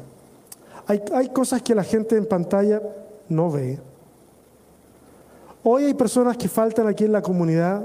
Hay, 0.88 1.28
cosas 1.34 1.62
que 1.62 1.76
la 1.76 1.84
gente 1.84 2.16
en 2.16 2.26
pantalla 2.26 2.82
no 3.28 3.52
ve. 3.52 3.78
Hoy 5.62 5.84
hay 5.84 5.94
personas 5.94 6.38
que 6.38 6.48
faltan 6.48 6.88
aquí 6.88 7.04
en 7.04 7.12
la 7.12 7.22
comunidad 7.22 7.82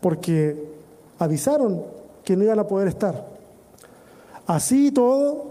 porque 0.00 0.56
avisaron 1.18 1.82
que 2.22 2.36
no 2.36 2.44
iban 2.44 2.60
a 2.60 2.68
poder 2.68 2.86
estar. 2.86 3.26
Así 4.46 4.92
todo, 4.92 5.46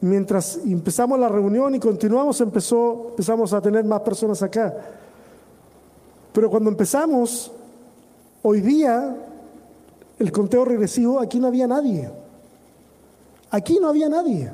mientras 0.00 0.60
empezamos 0.64 1.18
la 1.18 1.28
reunión 1.28 1.74
y 1.74 1.80
continuamos, 1.80 2.40
empezó, 2.40 3.08
empezamos 3.10 3.52
a 3.52 3.60
tener 3.60 3.84
más 3.84 4.02
personas 4.02 4.40
acá. 4.44 4.72
Pero 6.32 6.48
cuando 6.48 6.70
empezamos, 6.70 7.50
hoy 8.44 8.60
día, 8.60 9.16
el 10.20 10.30
conteo 10.30 10.64
regresivo, 10.64 11.18
aquí 11.18 11.40
no 11.40 11.48
había 11.48 11.66
nadie. 11.66 12.22
Aquí 13.54 13.78
no 13.80 13.88
había 13.88 14.08
nadie. 14.08 14.50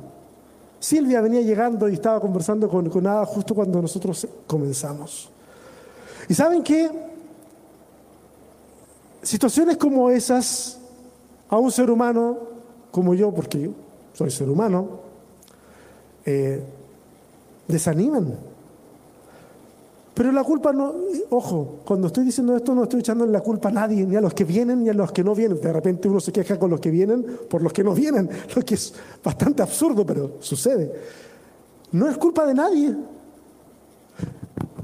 Silvia 0.79 1.23
venía 1.23 1.41
llegando 1.41 1.89
y 1.89 1.95
estaba 1.95 2.21
conversando 2.21 2.69
con, 2.69 2.91
con 2.91 3.07
Ada 3.07 3.25
justo 3.25 3.55
cuando 3.55 3.81
nosotros 3.81 4.29
comenzamos. 4.47 5.31
¿Y 6.29 6.35
saben 6.35 6.63
qué? 6.63 6.91
situaciones 9.23 9.77
como 9.77 10.11
esas 10.11 10.79
a 11.49 11.57
un 11.59 11.71
ser 11.71 11.91
humano 11.91 12.39
como 12.91 13.15
yo, 13.15 13.33
porque 13.33 13.71
soy 14.15 14.31
ser 14.31 14.49
humano, 14.49 15.01
eh, 16.25 16.63
desaniman. 17.69 18.50
Pero 20.21 20.33
la 20.33 20.45
culpa 20.45 20.71
no, 20.71 20.93
ojo, 21.31 21.81
cuando 21.83 22.09
estoy 22.09 22.25
diciendo 22.25 22.55
esto 22.55 22.75
no 22.75 22.83
estoy 22.83 23.01
echando 23.01 23.25
la 23.25 23.41
culpa 23.41 23.71
a 23.71 23.73
nadie, 23.73 24.05
ni 24.05 24.17
a 24.17 24.21
los 24.21 24.35
que 24.35 24.45
vienen 24.45 24.85
ni 24.85 24.91
a 24.91 24.93
los 24.93 25.13
que 25.13 25.25
no 25.25 25.35
vienen. 25.35 25.59
De 25.59 25.73
repente 25.73 26.11
uno 26.11 26.21
se 26.21 26.31
queja 26.31 26.59
con 26.59 26.69
los 26.69 26.79
que 26.79 26.91
vienen 26.91 27.25
por 27.49 27.63
los 27.63 27.73
que 27.73 27.83
no 27.83 27.95
vienen, 27.95 28.29
lo 28.55 28.63
que 28.63 28.75
es 28.75 28.93
bastante 29.25 29.63
absurdo, 29.63 30.05
pero 30.05 30.33
sucede. 30.41 30.93
No 31.93 32.07
es 32.07 32.19
culpa 32.19 32.45
de 32.45 32.53
nadie, 32.53 32.95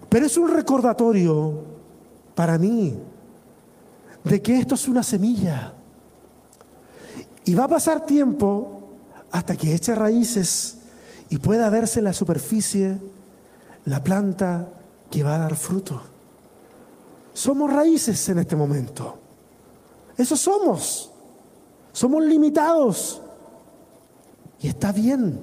pero 0.09 0.25
es 0.25 0.39
un 0.39 0.49
recordatorio 0.49 1.53
para 2.35 2.57
mí, 2.57 2.95
de 4.25 4.41
que 4.41 4.59
esto 4.59 4.75
es 4.75 4.89
una 4.89 5.03
semilla. 5.03 5.75
Y 7.45 7.55
va 7.55 7.65
a 7.65 7.69
pasar 7.69 8.07
tiempo 8.07 8.85
hasta 9.31 9.55
que 9.55 9.75
eche 9.75 9.95
raíces 9.95 10.79
y 11.29 11.37
pueda 11.37 11.69
verse 11.69 12.01
la 12.01 12.15
superficie 12.15 12.97
la 13.85 14.03
planta 14.03 14.71
que 15.11 15.23
va 15.23 15.37
a 15.37 15.39
dar 15.39 15.57
fruto. 15.57 16.03
Somos 17.33 17.73
raíces 17.73 18.29
en 18.29 18.39
este 18.39 18.57
momento. 18.57 19.19
Eso 20.17 20.37
somos. 20.37 21.11
Somos 21.93 22.25
limitados. 22.25 23.21
Y 24.61 24.69
está 24.69 24.91
bien, 24.93 25.39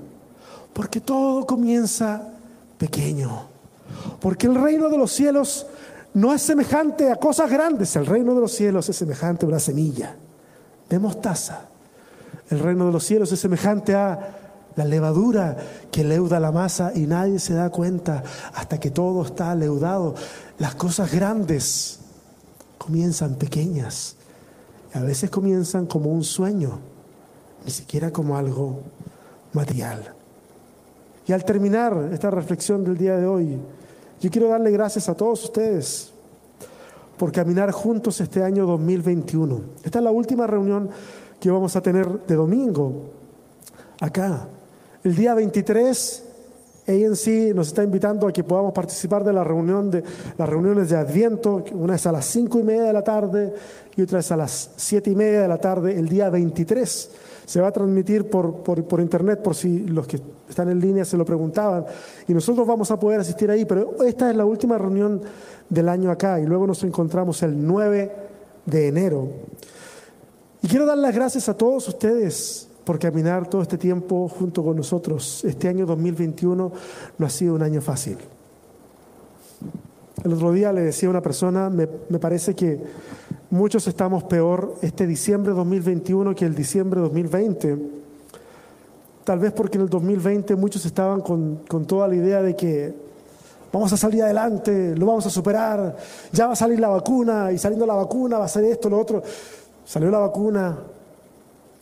porque 0.73 0.99
todo 0.99 1.45
comienza 1.45 2.30
pequeño. 2.78 3.47
Porque 4.19 4.47
el 4.47 4.56
reino 4.56 4.89
de 4.89 4.97
los 4.97 5.12
cielos 5.12 5.67
no 6.13 6.34
es 6.34 6.41
semejante 6.41 7.12
a 7.12 7.15
cosas 7.15 7.49
grandes. 7.49 7.95
El 7.95 8.06
reino 8.06 8.34
de 8.34 8.41
los 8.41 8.52
cielos 8.52 8.89
es 8.89 8.95
semejante 8.95 9.45
a 9.45 9.49
una 9.49 9.60
semilla 9.60 10.15
de 10.89 10.99
mostaza. 10.99 11.62
El 12.49 12.60
reino 12.60 12.88
de 12.88 12.91
los 12.91 13.04
cielos 13.04 13.32
es 13.32 13.39
semejante 13.39 13.95
a 13.95 14.42
la 14.75 14.86
levadura 14.86 15.57
que 15.91 16.03
leuda 16.03 16.39
la 16.39 16.51
masa 16.51 16.91
y 16.95 17.01
nadie 17.01 17.39
se 17.39 17.53
da 17.53 17.69
cuenta 17.69 18.23
hasta 18.53 18.79
que 18.79 18.91
todo 18.91 19.23
está 19.23 19.53
leudado. 19.55 20.15
Las 20.59 20.75
cosas 20.75 21.12
grandes 21.12 21.99
comienzan 22.77 23.36
pequeñas. 23.36 24.15
A 24.93 25.01
veces 25.01 25.29
comienzan 25.29 25.86
como 25.86 26.12
un 26.12 26.23
sueño, 26.23 26.79
ni 27.65 27.71
siquiera 27.71 28.12
como 28.12 28.38
algo 28.38 28.81
material. 29.53 30.13
Y 31.27 31.31
al 31.31 31.45
terminar 31.45 32.09
esta 32.12 32.29
reflexión 32.29 32.83
del 32.83 32.97
día 32.97 33.17
de 33.17 33.25
hoy, 33.25 33.57
yo 34.21 34.29
quiero 34.29 34.49
darle 34.49 34.71
gracias 34.71 35.09
a 35.09 35.15
todos 35.15 35.43
ustedes 35.43 36.12
por 37.17 37.31
caminar 37.31 37.71
juntos 37.71 38.19
este 38.21 38.43
año 38.43 38.65
2021. 38.65 39.62
Esta 39.83 39.99
es 39.99 40.03
la 40.03 40.12
última 40.12 40.47
reunión 40.47 40.89
que 41.39 41.49
vamos 41.49 41.75
a 41.75 41.81
tener 41.81 42.25
de 42.25 42.36
domingo 42.36 43.09
acá 43.99 44.47
El 45.03 45.17
día 45.17 45.33
23, 45.33 46.23
ANC 46.87 47.53
nos 47.53 47.67
está 47.67 47.83
invitando 47.83 48.25
a 48.25 48.31
que 48.31 48.45
podamos 48.45 48.71
participar 48.71 49.25
de 49.25 49.33
la 49.33 49.43
reunión 49.43 49.91
de 49.91 50.01
las 50.37 50.47
reuniones 50.47 50.89
de 50.89 50.95
Adviento. 50.95 51.61
Una 51.73 51.95
es 51.95 52.07
a 52.07 52.13
las 52.13 52.25
cinco 52.25 52.57
y 52.57 52.63
media 52.63 52.83
de 52.83 52.93
la 52.93 53.03
tarde 53.03 53.53
y 53.97 54.01
otra 54.01 54.19
es 54.19 54.31
a 54.31 54.37
las 54.37 54.71
siete 54.77 55.11
y 55.11 55.15
media 55.15 55.41
de 55.41 55.47
la 55.49 55.57
tarde, 55.57 55.99
el 55.99 56.07
día 56.07 56.29
23. 56.29 57.11
Se 57.45 57.59
va 57.59 57.67
a 57.67 57.71
transmitir 57.73 58.29
por, 58.29 58.63
por, 58.63 59.01
internet, 59.01 59.41
por 59.43 59.55
si 59.55 59.79
los 59.79 60.07
que 60.07 60.21
están 60.47 60.69
en 60.69 60.79
línea 60.79 61.03
se 61.03 61.17
lo 61.17 61.25
preguntaban. 61.25 61.83
Y 62.25 62.33
nosotros 62.33 62.65
vamos 62.65 62.89
a 62.89 62.97
poder 62.97 63.19
asistir 63.19 63.51
ahí, 63.51 63.65
pero 63.65 64.01
esta 64.05 64.29
es 64.29 64.37
la 64.37 64.45
última 64.45 64.77
reunión 64.77 65.21
del 65.67 65.89
año 65.89 66.11
acá 66.11 66.39
y 66.39 66.45
luego 66.45 66.65
nos 66.65 66.81
encontramos 66.85 67.43
el 67.43 67.67
9 67.67 68.11
de 68.65 68.87
enero. 68.87 69.27
Y 70.61 70.69
quiero 70.69 70.85
dar 70.85 70.97
las 70.97 71.13
gracias 71.13 71.49
a 71.49 71.57
todos 71.57 71.89
ustedes 71.89 72.69
por 72.84 73.00
caminar 73.00 73.48
todo 73.48 73.62
este 73.62 73.78
tiempo 73.78 74.28
junto 74.28 74.63
con 74.63 74.76
nosotros. 74.76 75.43
Este 75.46 75.67
año 75.67 75.86
2021 75.86 76.72
no 77.17 77.26
ha 77.26 77.30
sido 77.30 77.56
un 77.56 77.63
año 77.63 77.82
fácil. 77.82 78.17
El 80.24 80.34
otro 80.34 80.52
día 80.52 80.72
le 80.72 80.82
decía 80.82 81.08
a 81.08 81.12
una 81.12 81.22
persona, 81.22 81.69
me, 81.69 81.88
parece 81.88 82.56
que 82.56 82.80
muchos 83.50 83.88
estamos 83.88 84.24
peor 84.24 84.76
este 84.82 85.06
diciembre 85.06 85.54
2021 85.54 86.36
que 86.36 86.46
el 86.46 86.56
diciembre 86.56 87.02
2020. 87.02 87.78
Tal 89.24 89.39
vez 89.39 89.52
porque 89.54 89.78
en 89.78 89.84
el 89.84 89.89
2020 89.89 90.56
muchos 90.56 90.86
estaban 90.86 91.22
con, 91.22 91.62
con 91.67 91.86
toda 91.86 92.08
la 92.08 92.15
idea 92.15 92.41
de 92.41 92.56
que 92.56 92.93
vamos 93.72 93.91
a 93.91 93.98
salir 93.98 94.22
adelante, 94.24 94.96
lo 94.96 95.08
vamos 95.08 95.26
a 95.26 95.30
superar, 95.30 95.96
ya 96.32 96.48
va 96.48 96.54
a 96.54 96.56
salir 96.56 96.80
la 96.80 96.89
vacuna 96.89 97.52
y 97.52 97.58
saliendo 97.58 97.86
la 97.86 97.96
vacuna 97.96 98.38
va 98.38 98.46
a 98.46 98.50
ser 98.50 98.65
esto, 98.65 98.89
lo 98.89 99.00
otro. 99.00 99.24
Salió 99.86 100.10
la 100.12 100.19
vacuna, 100.19 100.78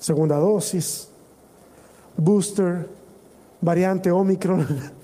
segunda 0.02 0.36
dosis, 0.38 1.08
booster, 2.18 2.90
variante 3.62 4.12
Omicron. 4.12 4.68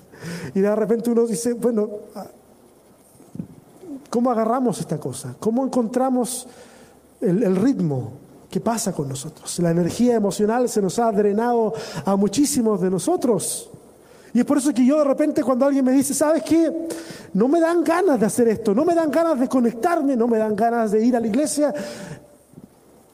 Y 0.52 0.60
de 0.60 0.74
repente 0.74 1.10
uno 1.10 1.24
dice, 1.28 1.52
bueno, 1.52 1.88
¿cómo 4.10 4.32
agarramos 4.32 4.80
esta 4.80 4.98
cosa? 4.98 5.36
¿Cómo 5.38 5.64
encontramos 5.64 6.48
el, 7.20 7.40
el 7.44 7.54
ritmo? 7.54 8.14
¿Qué 8.50 8.58
pasa 8.58 8.92
con 8.92 9.08
nosotros? 9.08 9.60
La 9.60 9.70
energía 9.70 10.16
emocional 10.16 10.68
se 10.68 10.82
nos 10.82 10.98
ha 10.98 11.12
drenado 11.12 11.72
a 12.04 12.16
muchísimos 12.16 12.80
de 12.80 12.90
nosotros. 12.90 13.70
Y 14.34 14.40
es 14.40 14.44
por 14.44 14.58
eso 14.58 14.74
que 14.74 14.84
yo 14.84 14.98
de 14.98 15.04
repente 15.04 15.42
cuando 15.42 15.66
alguien 15.66 15.84
me 15.84 15.92
dice, 15.92 16.14
¿sabes 16.14 16.42
qué? 16.42 16.88
No 17.34 17.46
me 17.46 17.60
dan 17.60 17.84
ganas 17.84 18.18
de 18.18 18.26
hacer 18.26 18.48
esto, 18.48 18.74
no 18.74 18.84
me 18.84 18.94
dan 18.94 19.10
ganas 19.10 19.38
de 19.38 19.48
conectarme, 19.48 20.16
no 20.16 20.26
me 20.26 20.38
dan 20.38 20.56
ganas 20.56 20.90
de 20.90 21.04
ir 21.04 21.16
a 21.16 21.20
la 21.20 21.26
iglesia. 21.26 21.72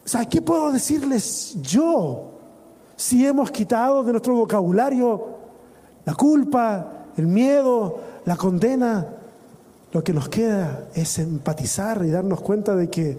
¿Sabes 0.04 0.28
qué 0.28 0.42
puedo 0.42 0.70
decirles 0.70 1.56
yo? 1.62 2.30
Si 2.96 3.26
hemos 3.26 3.50
quitado 3.50 4.04
de 4.04 4.12
nuestro 4.12 4.34
vocabulario 4.36 5.34
la 6.04 6.14
culpa, 6.14 7.06
el 7.16 7.26
miedo, 7.26 7.98
la 8.24 8.36
condena, 8.36 9.06
lo 9.92 10.04
que 10.04 10.12
nos 10.12 10.28
queda 10.28 10.88
es 10.94 11.18
empatizar 11.18 12.04
y 12.04 12.10
darnos 12.10 12.40
cuenta 12.40 12.74
de 12.74 12.90
que 12.90 13.18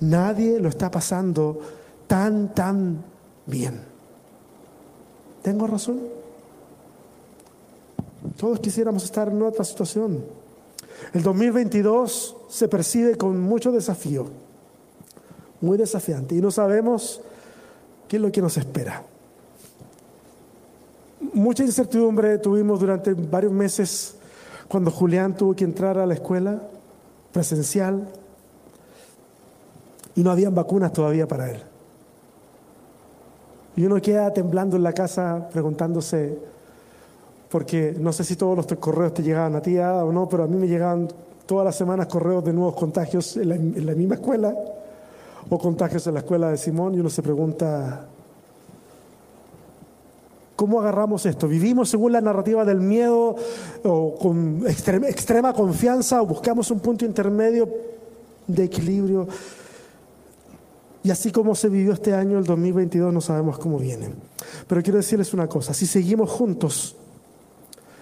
nadie 0.00 0.60
lo 0.60 0.68
está 0.68 0.90
pasando 0.90 1.58
tan, 2.06 2.54
tan 2.54 3.02
bien. 3.46 3.80
¿Tengo 5.42 5.66
razón? 5.66 6.00
Todos 8.36 8.60
quisiéramos 8.60 9.04
estar 9.04 9.28
en 9.28 9.42
otra 9.42 9.64
situación. 9.64 10.22
El 11.12 11.22
2022 11.22 12.36
se 12.48 12.68
percibe 12.68 13.16
con 13.16 13.40
mucho 13.40 13.72
desafío, 13.72 14.26
muy 15.60 15.76
desafiante, 15.76 16.34
y 16.34 16.40
no 16.40 16.50
sabemos 16.50 17.20
qué 18.08 18.16
es 18.16 18.22
lo 18.22 18.32
que 18.32 18.40
nos 18.40 18.56
espera. 18.56 19.02
Mucha 21.32 21.62
incertidumbre 21.62 22.38
tuvimos 22.38 22.80
durante 22.80 23.12
varios 23.14 23.52
meses 23.52 24.16
cuando 24.68 24.90
Julián 24.90 25.36
tuvo 25.36 25.54
que 25.54 25.64
entrar 25.64 25.98
a 25.98 26.06
la 26.06 26.14
escuela 26.14 26.60
presencial 27.32 28.08
y 30.16 30.22
no 30.22 30.30
habían 30.30 30.54
vacunas 30.54 30.92
todavía 30.92 31.28
para 31.28 31.50
él. 31.50 31.62
Y 33.76 33.84
uno 33.84 34.00
queda 34.00 34.32
temblando 34.32 34.76
en 34.76 34.82
la 34.82 34.92
casa 34.92 35.48
preguntándose, 35.52 36.36
porque 37.48 37.94
no 37.98 38.12
sé 38.12 38.24
si 38.24 38.34
todos 38.34 38.56
los 38.56 38.66
correos 38.78 39.14
te 39.14 39.22
llegaban 39.22 39.54
a 39.54 39.62
ti 39.62 39.78
o 39.78 40.10
no, 40.10 40.28
pero 40.28 40.44
a 40.44 40.46
mí 40.46 40.56
me 40.56 40.66
llegaban 40.66 41.08
todas 41.46 41.64
las 41.64 41.76
semanas 41.76 42.06
correos 42.06 42.44
de 42.44 42.52
nuevos 42.52 42.74
contagios 42.74 43.36
en 43.36 43.48
la, 43.48 43.54
en 43.54 43.86
la 43.86 43.94
misma 43.94 44.16
escuela 44.16 44.54
o 45.50 45.58
contagios 45.58 46.06
en 46.06 46.14
la 46.14 46.20
escuela 46.20 46.50
de 46.50 46.56
Simón 46.56 46.94
y 46.94 47.00
uno 47.00 47.10
se 47.10 47.22
pregunta, 47.22 48.06
¿Cómo 50.60 50.78
agarramos 50.78 51.24
esto? 51.24 51.48
¿Vivimos 51.48 51.88
según 51.88 52.12
la 52.12 52.20
narrativa 52.20 52.66
del 52.66 52.80
miedo 52.82 53.34
o 53.82 54.14
con 54.18 54.62
extrema, 54.68 55.54
confianza 55.54 56.20
o 56.20 56.26
buscamos 56.26 56.70
un 56.70 56.80
punto 56.80 57.06
intermedio 57.06 57.66
de 58.46 58.64
equilibrio? 58.64 59.26
Y 61.02 61.10
así 61.10 61.32
como 61.32 61.54
se 61.54 61.70
vivió 61.70 61.94
este 61.94 62.12
año, 62.12 62.38
el 62.38 62.44
2022, 62.44 63.10
no 63.10 63.22
sabemos 63.22 63.56
cómo 63.58 63.78
viene. 63.78 64.10
Pero 64.66 64.82
quiero 64.82 64.98
decirles 64.98 65.32
una 65.32 65.46
cosa, 65.48 65.72
si 65.72 65.86
seguimos 65.86 66.28
juntos, 66.28 66.94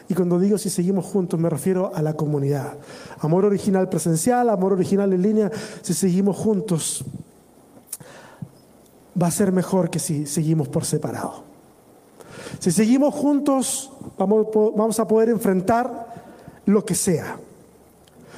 y 0.08 0.14
cuando 0.14 0.40
digo 0.40 0.58
si 0.58 0.68
seguimos 0.68 1.04
juntos 1.04 1.38
me 1.38 1.48
refiero 1.48 1.92
a 1.94 2.02
la 2.02 2.14
comunidad, 2.14 2.72
amor 3.20 3.44
original 3.44 3.88
presencial, 3.88 4.48
amor 4.48 4.72
original 4.72 5.12
en 5.12 5.22
línea, 5.22 5.52
si 5.82 5.94
seguimos 5.94 6.37
juntos, 6.37 7.04
va 9.20 9.26
a 9.26 9.31
ser 9.31 9.52
mejor 9.52 9.90
que 9.90 9.98
si 9.98 10.26
seguimos 10.26 10.68
por 10.68 10.85
separado. 10.85 11.44
Si 12.59 12.72
seguimos 12.72 13.14
juntos, 13.14 13.90
vamos, 14.16 14.98
a 14.98 15.07
poder 15.07 15.28
enfrentar 15.28 16.14
lo 16.66 16.85
que 16.85 16.94
sea. 16.94 17.38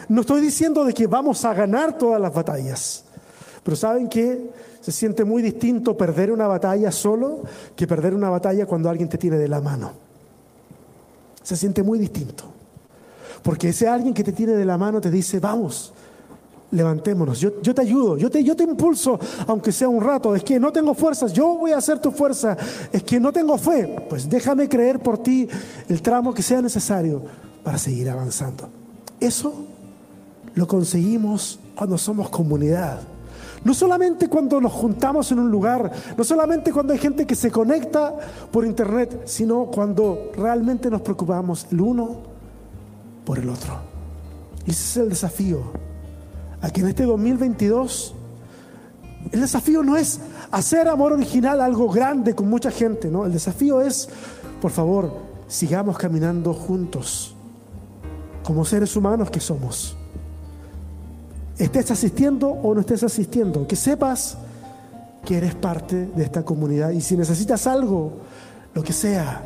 No 0.09 0.23
estoy 0.23 0.41
diciendo 0.41 0.85
de 0.85 0.93
que 0.93 1.07
vamos 1.07 1.45
a 1.45 1.55
ganar 1.55 1.97
todas 1.97 2.21
las 2.21 2.35
batallas, 2.35 3.05
pero 3.63 3.77
¿saben 3.77 4.09
qué? 4.09 4.51
Se 4.81 4.93
siente 4.93 5.25
muy 5.25 5.43
distinto 5.43 5.97
perder 5.97 6.33
una 6.33 6.47
batalla 6.47 6.91
solo 6.91 7.43
que 7.77 7.87
perder 7.87 8.15
una 8.15 8.31
batalla 8.31 8.67
cuando 8.67 8.89
alguien 8.89 9.09
te 9.09 9.19
tiene 9.19 9.37
de 9.37 9.49
la 9.49 9.61
mano. 9.61 9.93
Se 11.43 11.57
siente 11.57 11.83
muy 11.83 11.99
distinto. 11.99 12.45
Porque 13.43 13.71
ese 13.71 13.89
alguien 13.89 14.15
que 14.15 14.25
te 14.25 14.33
tiene 14.33 14.53
de 14.53 14.65
la 14.65 14.77
mano 14.77 15.01
te 15.01 15.11
dice, 15.11 15.39
vamos, 15.39 15.93
levantémonos, 16.71 17.41
yo, 17.41 17.53
te 17.53 17.81
ayudo, 17.81 18.17
yo 18.17 18.31
te, 18.31 18.43
yo 18.45 18.55
te 18.55 18.65
impulso, 18.65 19.19
aunque 19.47 19.73
sea 19.73 19.89
un 19.89 20.03
rato, 20.03 20.35
es 20.35 20.45
que 20.45 20.61
no 20.61 20.73
tengo 20.73 20.95
fuerzas, 20.95 21.33
yo 21.33 21.57
voy 21.57 21.73
a 21.73 21.79
hacer 21.79 21.99
tu 21.99 22.11
fuerza, 22.11 22.57
es 22.93 23.03
que 23.03 23.19
no 23.19 23.33
tengo 23.33 23.59
fe, 23.59 24.07
pues 24.09 24.29
déjame 24.29 24.69
creer 24.69 25.01
por 25.01 25.19
ti 25.19 25.49
el 25.89 26.01
tramo 26.01 26.33
que 26.33 26.43
sea 26.43 26.63
necesario 26.63 27.23
para 27.65 27.79
seguir 27.79 28.09
avanzando. 28.09 28.69
Eso 29.19 29.67
lo 30.55 30.67
conseguimos 30.67 31.59
cuando 31.75 31.99
somos 31.99 32.31
comunidad. 32.31 33.01
No 33.63 33.75
solamente 33.75 34.29
cuando 34.29 34.59
nos 34.59 34.73
juntamos 34.73 35.31
en 35.33 35.41
un 35.41 35.51
lugar, 35.51 35.91
no 36.17 36.25
solamente 36.25 36.73
cuando 36.73 36.95
hay 36.95 36.99
gente 36.99 37.27
que 37.27 37.35
se 37.35 37.51
conecta 37.51 38.15
por 38.51 38.65
internet, 38.65 39.23
sino 39.27 39.67
cuando 39.67 40.33
realmente 40.35 40.89
nos 40.89 41.03
preocupamos 41.03 41.67
el 41.71 41.81
uno 41.83 42.21
por 43.27 43.39
el 43.39 43.51
otro. 43.51 43.75
Y 44.67 44.71
ese 44.71 44.83
es 44.83 44.97
el 44.97 45.09
desafío 45.11 45.90
a 46.63 46.69
en 46.69 46.89
este 46.89 47.05
2022 47.05 48.15
el 49.33 49.41
desafío 49.41 49.83
no 49.83 49.97
es 49.97 50.21
hacer 50.51 50.89
amor 50.89 51.13
original 51.13 51.61
algo 51.61 51.89
grande 51.91 52.35
con 52.35 52.49
mucha 52.49 52.71
gente, 52.71 53.09
¿no? 53.09 53.27
El 53.27 53.33
desafío 53.33 53.81
es, 53.81 54.09
por 54.61 54.71
favor, 54.71 55.13
sigamos 55.47 55.99
caminando 55.99 56.53
juntos 56.53 57.35
como 58.43 58.65
seres 58.65 58.97
humanos 58.97 59.31
que 59.31 59.41
somos. 59.41 59.97
Estés 61.59 61.91
asistiendo 61.91 62.49
o 62.49 62.75
no 62.75 62.81
estés 62.81 63.03
asistiendo, 63.03 63.67
que 63.67 63.77
sepas 63.77 64.39
que 65.25 65.37
eres 65.37 65.55
parte 65.55 66.07
de 66.07 66.25
esta 66.25 66.43
comunidad 66.43 66.91
y 66.91 67.01
si 67.01 67.17
necesitas 67.17 67.67
algo, 67.67 68.13
lo 68.75 68.83
que 68.83 68.95
sea, 68.95 69.43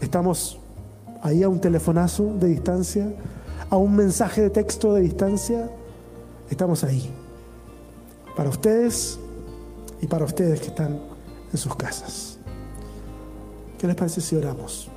estamos 0.00 0.58
ahí 1.22 1.42
a 1.42 1.48
un 1.48 1.60
telefonazo 1.60 2.34
de 2.38 2.48
distancia 2.48 3.06
a 3.74 3.76
un 3.76 3.96
mensaje 3.96 4.40
de 4.40 4.50
texto 4.50 4.94
de 4.94 5.00
distancia, 5.00 5.68
estamos 6.48 6.84
ahí. 6.84 7.10
Para 8.36 8.48
ustedes 8.48 9.18
y 10.00 10.06
para 10.06 10.24
ustedes 10.24 10.60
que 10.60 10.68
están 10.68 11.00
en 11.52 11.58
sus 11.58 11.74
casas. 11.74 12.38
¿Qué 13.76 13.88
les 13.88 13.96
parece 13.96 14.20
si 14.20 14.36
oramos? 14.36 14.88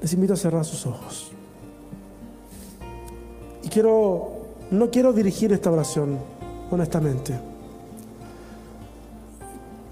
Les 0.00 0.14
invito 0.14 0.32
a 0.32 0.36
cerrar 0.38 0.64
sus 0.64 0.86
ojos. 0.86 1.30
Y 3.62 3.68
quiero, 3.68 4.46
no 4.70 4.90
quiero 4.90 5.12
dirigir 5.12 5.52
esta 5.52 5.70
oración, 5.70 6.18
honestamente. 6.70 7.38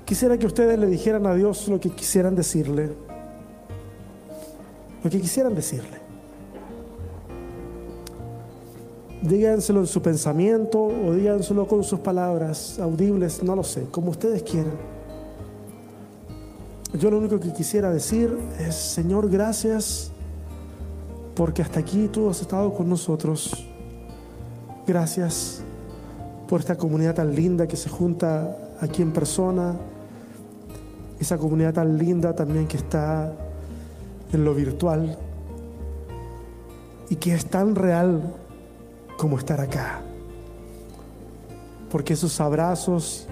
Quisiera 0.06 0.38
que 0.38 0.46
ustedes 0.46 0.78
le 0.78 0.86
dijeran 0.86 1.26
a 1.26 1.34
Dios 1.34 1.68
lo 1.68 1.78
que 1.78 1.90
quisieran 1.90 2.34
decirle. 2.34 2.94
Lo 5.04 5.10
que 5.10 5.20
quisieran 5.20 5.54
decirle. 5.54 6.05
Díganselo 9.26 9.80
en 9.80 9.86
su 9.86 10.02
pensamiento 10.02 10.82
o 10.82 11.12
díganselo 11.12 11.66
con 11.66 11.84
sus 11.84 12.00
palabras 12.00 12.78
audibles, 12.78 13.42
no 13.42 13.56
lo 13.56 13.64
sé, 13.64 13.86
como 13.90 14.10
ustedes 14.10 14.42
quieran. 14.42 14.74
yo 16.98 17.10
lo 17.10 17.18
único 17.18 17.38
que 17.38 17.52
quisiera 17.52 17.90
decir 17.90 18.36
es, 18.58 18.74
Señor, 18.74 19.28
gracias 19.28 20.10
porque 21.34 21.62
hasta 21.62 21.80
aquí 21.80 22.08
tú 22.08 22.30
has 22.30 22.40
estado 22.40 22.72
con 22.72 22.88
nosotros. 22.88 23.66
Gracias 24.86 25.62
por 26.48 26.60
esta 26.60 26.76
comunidad 26.76 27.14
tan 27.14 27.34
linda 27.34 27.66
que 27.66 27.76
se 27.76 27.90
junta 27.90 28.56
aquí 28.80 29.02
en 29.02 29.12
persona, 29.12 29.74
esa 31.18 31.36
comunidad 31.36 31.74
tan 31.74 31.98
linda 31.98 32.34
también 32.34 32.66
que 32.66 32.76
está 32.76 33.32
en 34.32 34.44
lo 34.44 34.54
virtual 34.54 35.18
y 37.08 37.16
que 37.16 37.34
es 37.34 37.46
tan 37.46 37.74
real 37.74 38.34
como 39.16 39.38
estar 39.38 39.60
acá. 39.60 40.00
Porque 41.90 42.14
esos 42.14 42.40
abrazos, 42.40 43.26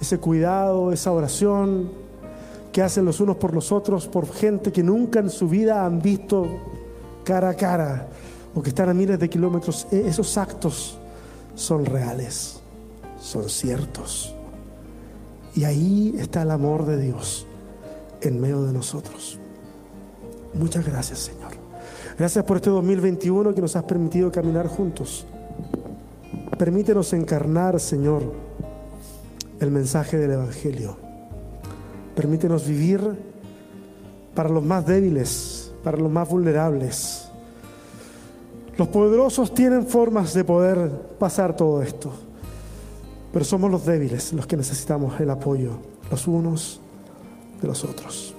ese 0.00 0.18
cuidado, 0.18 0.92
esa 0.92 1.12
oración 1.12 1.90
que 2.72 2.82
hacen 2.82 3.04
los 3.04 3.20
unos 3.20 3.36
por 3.36 3.52
los 3.52 3.72
otros, 3.72 4.06
por 4.06 4.32
gente 4.32 4.72
que 4.72 4.82
nunca 4.82 5.20
en 5.20 5.30
su 5.30 5.48
vida 5.48 5.84
han 5.84 6.00
visto 6.00 6.46
cara 7.24 7.50
a 7.50 7.54
cara 7.54 8.08
o 8.54 8.62
que 8.62 8.70
están 8.70 8.88
a 8.88 8.94
miles 8.94 9.18
de 9.18 9.28
kilómetros, 9.28 9.86
e-, 9.90 10.06
esos 10.06 10.36
actos 10.36 10.98
son 11.54 11.84
reales, 11.84 12.60
son 13.20 13.48
ciertos. 13.48 14.34
Y 15.54 15.64
ahí 15.64 16.14
está 16.18 16.42
el 16.42 16.50
amor 16.50 16.86
de 16.86 16.98
Dios 16.98 17.46
en 18.20 18.40
medio 18.40 18.62
de 18.62 18.72
nosotros. 18.72 19.38
Muchas 20.54 20.84
gracias, 20.84 21.18
Señor. 21.20 21.39
Gracias 22.20 22.44
por 22.44 22.58
este 22.58 22.68
2021 22.68 23.54
que 23.54 23.62
nos 23.62 23.76
has 23.76 23.84
permitido 23.84 24.30
caminar 24.30 24.66
juntos. 24.66 25.24
Permítenos 26.58 27.14
encarnar, 27.14 27.80
Señor, 27.80 28.22
el 29.58 29.70
mensaje 29.70 30.18
del 30.18 30.32
Evangelio. 30.32 30.98
Permítenos 32.14 32.66
vivir 32.66 33.00
para 34.34 34.50
los 34.50 34.62
más 34.62 34.84
débiles, 34.84 35.72
para 35.82 35.96
los 35.96 36.12
más 36.12 36.28
vulnerables. 36.28 37.30
Los 38.76 38.88
poderosos 38.88 39.54
tienen 39.54 39.86
formas 39.86 40.34
de 40.34 40.44
poder 40.44 40.90
pasar 41.18 41.56
todo 41.56 41.80
esto, 41.80 42.12
pero 43.32 43.46
somos 43.46 43.70
los 43.70 43.86
débiles 43.86 44.34
los 44.34 44.46
que 44.46 44.58
necesitamos 44.58 45.18
el 45.20 45.30
apoyo 45.30 45.70
los 46.10 46.28
unos 46.28 46.82
de 47.62 47.66
los 47.66 47.82
otros. 47.82 48.34